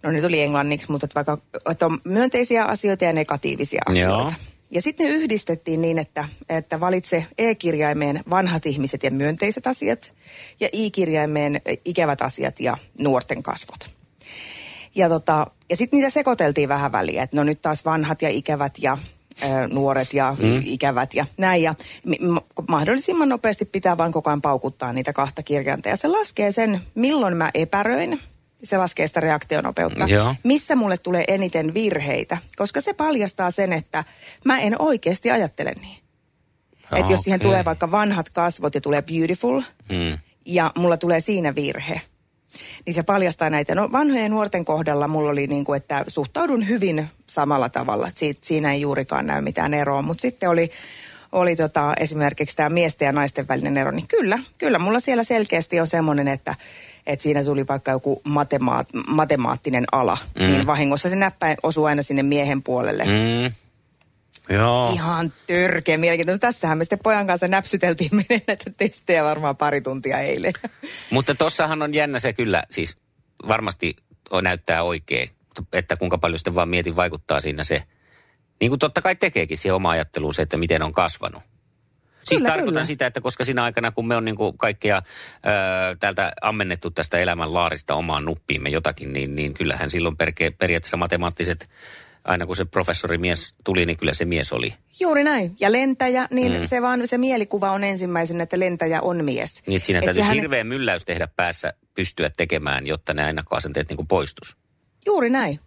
no 0.02 0.10
nyt 0.10 0.24
oli 0.24 0.40
englanniksi, 0.40 0.90
mutta 0.90 1.04
että 1.04 1.14
vaikka 1.14 1.38
että 1.70 1.86
on 1.86 1.98
myönteisiä 2.04 2.64
asioita 2.64 3.04
ja 3.04 3.12
negatiivisia 3.12 3.82
asioita. 3.86 4.22
Joo. 4.22 4.32
Ja 4.72 4.82
sitten 4.82 5.06
ne 5.06 5.12
yhdistettiin 5.12 5.82
niin, 5.82 5.98
että, 5.98 6.28
että 6.48 6.80
valitse 6.80 7.26
E-kirjaimeen 7.38 8.20
vanhat 8.30 8.66
ihmiset 8.66 9.02
ja 9.02 9.10
myönteiset 9.10 9.66
asiat 9.66 10.14
ja 10.60 10.68
I-kirjaimeen 10.72 11.60
ikävät 11.84 12.22
asiat 12.22 12.60
ja 12.60 12.76
nuorten 13.00 13.42
kasvot. 13.42 13.90
Ja, 14.94 15.08
tota, 15.08 15.46
ja 15.70 15.76
sitten 15.76 15.96
niitä 15.96 16.10
sekoiteltiin 16.10 16.68
vähän 16.68 16.92
väliä, 16.92 17.22
että 17.22 17.36
no 17.36 17.44
nyt 17.44 17.62
taas 17.62 17.84
vanhat 17.84 18.22
ja 18.22 18.28
ikävät 18.28 18.72
ja 18.78 18.98
ö, 19.42 19.46
nuoret 19.70 20.14
ja 20.14 20.36
mm. 20.38 20.62
ikävät 20.64 21.14
ja 21.14 21.26
näin. 21.36 21.62
Ja 21.62 21.74
mahdollisimman 22.68 23.28
nopeasti 23.28 23.64
pitää 23.64 23.98
vaan 23.98 24.12
koko 24.12 24.30
ajan 24.30 24.42
paukuttaa 24.42 24.92
niitä 24.92 25.12
kahta 25.12 25.42
kirjainta. 25.42 25.88
Ja 25.88 25.96
se 25.96 26.08
laskee 26.08 26.52
sen, 26.52 26.80
milloin 26.94 27.36
mä 27.36 27.50
epäröin. 27.54 28.20
Se 28.64 28.78
laskee 28.78 29.06
sitä 29.06 29.20
reaktionopeutta. 29.20 30.04
Joo. 30.04 30.34
Missä 30.44 30.76
mulle 30.76 30.98
tulee 30.98 31.24
eniten 31.28 31.74
virheitä. 31.74 32.38
Koska 32.56 32.80
se 32.80 32.92
paljastaa 32.94 33.50
sen, 33.50 33.72
että 33.72 34.04
mä 34.44 34.58
en 34.60 34.82
oikeasti 34.82 35.30
ajattele 35.30 35.74
niin. 35.80 35.98
Että 36.96 37.12
jos 37.12 37.20
siihen 37.20 37.40
Okei. 37.40 37.48
tulee 37.48 37.64
vaikka 37.64 37.90
vanhat 37.90 38.30
kasvot 38.30 38.74
ja 38.74 38.80
tulee 38.80 39.02
beautiful, 39.02 39.60
Mm. 39.88 40.18
ja 40.46 40.70
mulla 40.78 40.96
tulee 40.96 41.20
siinä 41.20 41.54
virhe. 41.54 42.00
Niin 42.86 42.94
se 42.94 43.02
paljastaa 43.02 43.50
näitä. 43.50 43.74
No 43.74 43.88
vanhojen 43.92 44.30
nuorten 44.30 44.64
kohdalla 44.64 45.08
mulla 45.08 45.30
oli 45.30 45.46
niin 45.46 45.64
kuin, 45.64 45.76
että 45.76 46.04
suhtaudun 46.08 46.68
hyvin 46.68 47.08
samalla 47.26 47.68
tavalla. 47.68 48.08
Siit, 48.16 48.44
siinä 48.44 48.72
ei 48.72 48.80
juurikaan 48.80 49.26
näy 49.26 49.40
mitään 49.40 49.74
eroa. 49.74 50.02
Mutta 50.02 50.22
sitten 50.22 50.48
oli, 50.48 50.70
oli 51.32 51.56
tota, 51.56 51.94
esimerkiksi 52.00 52.56
tämä 52.56 52.68
miesten 52.68 53.06
ja 53.06 53.12
naisten 53.12 53.48
välinen 53.48 53.76
ero. 53.76 53.90
Niin 53.90 54.08
kyllä, 54.08 54.38
kyllä 54.58 54.78
mulla 54.78 55.00
siellä 55.00 55.24
selkeästi 55.24 55.80
on 55.80 55.86
semmoinen, 55.86 56.28
että, 56.28 56.54
että 57.06 57.22
siinä 57.22 57.44
tuli 57.44 57.66
vaikka 57.66 57.90
joku 57.90 58.20
matemaat, 58.24 58.88
matemaattinen 59.08 59.84
ala. 59.92 60.18
Mm. 60.38 60.46
Niin 60.46 60.66
vahingossa 60.66 61.08
se 61.08 61.16
näppäin 61.16 61.56
osuu 61.62 61.84
aina 61.84 62.02
sinne 62.02 62.22
miehen 62.22 62.62
puolelle. 62.62 63.04
Mm. 63.04 63.54
Joo. 64.54 64.92
Ihan 64.92 65.32
törkeä 65.46 65.98
mielenkiintoista. 65.98 66.46
Tässähän 66.46 66.78
me 66.78 66.84
sitten 66.84 66.98
pojan 66.98 67.26
kanssa 67.26 67.48
näpsyteltiin 67.48 68.10
meidän 68.16 68.44
näitä 68.46 68.70
testejä 68.76 69.24
varmaan 69.24 69.56
pari 69.56 69.80
tuntia 69.80 70.18
eilen. 70.18 70.52
Mutta 71.10 71.34
tossahan 71.34 71.82
on 71.82 71.94
jännä 71.94 72.18
se 72.20 72.32
kyllä, 72.32 72.62
siis 72.70 72.96
varmasti 73.48 73.96
on- 74.30 74.44
näyttää 74.44 74.82
oikein, 74.82 75.30
että 75.72 75.96
kuinka 75.96 76.18
paljon 76.18 76.38
sitten 76.38 76.54
vaan 76.54 76.68
mietin 76.68 76.96
vaikuttaa 76.96 77.40
siinä 77.40 77.64
se, 77.64 77.82
niin 78.60 78.70
kuin 78.70 78.78
totta 78.78 79.02
kai 79.02 79.16
tekeekin 79.16 79.58
siihen 79.58 79.74
oma 79.74 79.90
ajatteluun 79.90 80.34
se, 80.34 80.42
että 80.42 80.56
miten 80.56 80.82
on 80.82 80.92
kasvanut. 80.92 81.42
Siis 82.24 82.40
Kyllä, 82.40 82.52
tarkoitan 82.52 82.72
kyllä. 82.72 82.86
sitä, 82.86 83.06
että 83.06 83.20
koska 83.20 83.44
siinä 83.44 83.62
aikana, 83.64 83.90
kun 83.92 84.06
me 84.08 84.16
on 84.16 84.24
niin 84.24 84.36
kuin 84.36 84.58
kaikkea 84.58 84.96
ö, 84.96 85.96
täältä 86.00 86.32
ammennettu 86.42 86.90
tästä 86.90 87.18
elämän 87.18 87.54
laarista 87.54 87.94
omaan 87.94 88.24
nuppiimme 88.24 88.68
jotakin, 88.70 89.12
niin, 89.12 89.36
niin 89.36 89.54
kyllähän 89.54 89.90
silloin 89.90 90.16
perke, 90.16 90.50
periaatteessa 90.50 90.96
matemaattiset, 90.96 91.68
aina 92.24 92.46
kun 92.46 92.56
se 92.56 92.64
professori 92.64 93.18
mies 93.18 93.54
tuli, 93.64 93.86
niin 93.86 93.96
kyllä 93.96 94.12
se 94.12 94.24
mies 94.24 94.52
oli. 94.52 94.74
Juuri 95.00 95.24
näin. 95.24 95.56
Ja 95.60 95.72
lentäjä, 95.72 96.26
niin 96.30 96.52
mm. 96.52 96.64
se 96.64 96.82
vaan 96.82 97.08
se 97.08 97.18
mielikuva 97.18 97.70
on 97.70 97.84
ensimmäisen, 97.84 98.40
että 98.40 98.58
lentäjä 98.60 99.00
on 99.00 99.24
mies. 99.24 99.62
Niin, 99.66 99.76
että 99.76 99.86
siinä 99.86 99.98
Et 99.98 100.04
täytyy 100.04 100.22
sehän- 100.22 100.34
hirveä 100.34 100.64
mylläys 100.64 101.04
tehdä 101.04 101.28
päässä 101.36 101.72
pystyä 101.94 102.30
tekemään, 102.36 102.86
jotta 102.86 103.14
ne 103.14 103.28
ennakkoasenteet 103.28 103.88
niin 103.88 103.96
kuin 103.96 104.08
poistus. 104.08 104.56
Juuri 105.06 105.30
näin. 105.30 105.60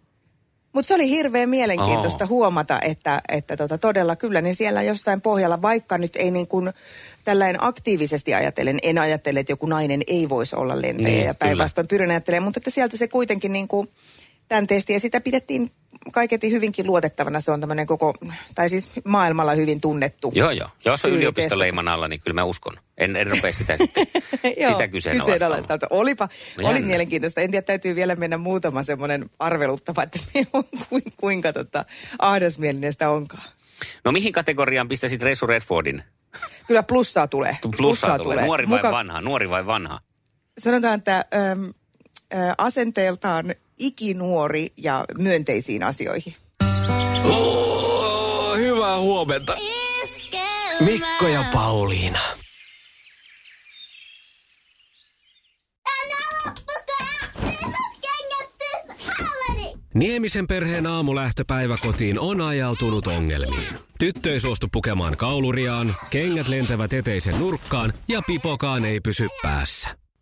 Mutta 0.76 0.88
se 0.88 0.96
oli 0.96 1.10
hirveän 1.10 1.50
mielenkiintoista 1.50 2.24
Oo. 2.24 2.28
huomata, 2.28 2.80
että, 2.82 3.22
että 3.30 3.58
tota, 3.58 3.78
todella 3.78 4.16
kyllä 4.16 4.42
niin 4.42 4.56
siellä 4.56 4.82
jossain 4.82 5.22
pohjalla, 5.22 5.62
vaikka 5.62 5.98
nyt 5.98 6.16
ei 6.16 6.32
niin 6.32 6.48
kuin 6.48 6.74
tällainen 7.24 7.64
aktiivisesti 7.64 8.34
ajatellen, 8.34 8.80
en 8.84 8.98
ajattele, 8.98 9.40
että 9.40 9.52
joku 9.52 9.66
nainen 9.66 10.02
ei 10.08 10.30
voisi 10.30 10.56
olla 10.56 10.82
lentäjä 10.82 11.10
Niin, 11.10 11.26
ja 11.26 11.34
päinvastoin 11.34 11.88
pyrin 11.88 12.12
ajattelemaan, 12.12 12.44
mutta 12.44 12.58
että 12.58 12.70
sieltä 12.70 12.98
se 12.98 13.08
kuitenkin 13.08 13.52
niin 13.52 13.68
kuin 13.68 13.90
tämän 14.48 14.68
testin 14.68 14.94
ja 14.94 15.00
sitä 15.00 15.22
pidettiin 15.22 15.72
kaiketi 16.12 16.52
hyvinkin 16.52 16.88
luotettavana. 16.88 17.42
Se 17.42 17.52
on 17.52 17.60
tämmöinen 17.60 17.88
koko, 17.88 18.14
tai 18.56 18.70
siis 18.70 18.90
maailmalla 19.04 19.54
hyvin 19.54 19.82
tunnettu. 19.82 20.32
Joo, 20.36 20.52
joo. 20.52 20.70
Jos 20.86 21.06
on 21.06 21.12
Yli 21.12 21.18
yliopistoleiman 21.18 21.88
alla, 21.88 22.08
niin 22.08 22.22
kyllä 22.22 22.34
mä 22.36 22.44
uskon. 22.44 22.74
En, 22.98 23.16
en 23.16 23.28
rupea 23.28 23.54
sitä, 23.54 23.78
sitten, 23.78 24.08
Joo, 24.62 24.72
sitä 24.72 24.88
kyseenalaistamaan. 24.88 25.80
Olipa, 25.90 26.30
No 26.58 26.68
oli 26.68 26.76
jännä. 26.76 26.88
mielenkiintoista. 26.88 27.42
En 27.42 27.52
tiedä, 27.52 27.66
täytyy 27.66 27.96
vielä 27.96 28.16
mennä 28.16 28.38
muutama 28.38 28.84
semmoinen 28.84 29.30
arveluttava, 29.40 30.04
että 30.04 30.20
kuinka, 31.22 31.54
tota, 31.54 31.86
ahdasmielinen 32.20 32.94
sitä 32.94 33.10
onkaan. 33.10 33.44
No 34.06 34.12
mihin 34.12 34.34
kategoriaan 34.34 34.88
pistäisit 34.88 35.22
Resu 35.22 35.48
Redfordin? 35.48 36.04
Kyllä 36.68 36.84
plussaa 36.84 37.28
tulee. 37.28 37.58
Plussaa 37.78 38.20
tulee. 38.20 38.46
Nuori 38.46 38.70
vai 38.70 38.82
vanha? 38.84 39.22
Nuori 39.22 39.50
vai 39.50 39.66
vanha? 39.66 40.00
Sanotaan, 40.58 40.94
että 40.98 41.18
ä, 41.18 41.24
asenteeltaan 42.58 43.56
ikinuori 43.80 44.68
ja 44.78 45.06
myönteisiin 45.18 45.84
asioihin. 45.84 46.36
Oh, 47.24 48.58
hyvää 48.58 49.00
huomenta. 49.00 49.56
Mikko 50.80 51.28
ja 51.28 51.46
Pauliina. 51.54 52.20
Niemisen 59.94 60.48
perheen 60.48 60.88
aamulähtöpäivä 60.88 61.78
kotiin 61.82 62.20
on 62.20 62.42
ajautunut 62.42 63.08
ongelmiin. 63.08 63.68
Tyttö 64.00 64.34
ei 64.34 64.40
suostu 64.40 64.68
pukemaan 64.72 65.18
kauluriaan, 65.18 65.96
kengät 66.10 66.48
lentävät 66.48 66.94
eteisen 66.94 67.40
nurkkaan 67.40 67.94
ja 68.08 68.22
pipokaan 68.28 68.86
ei 68.86 69.00
pysy 69.00 69.28
päässä. 69.42 70.05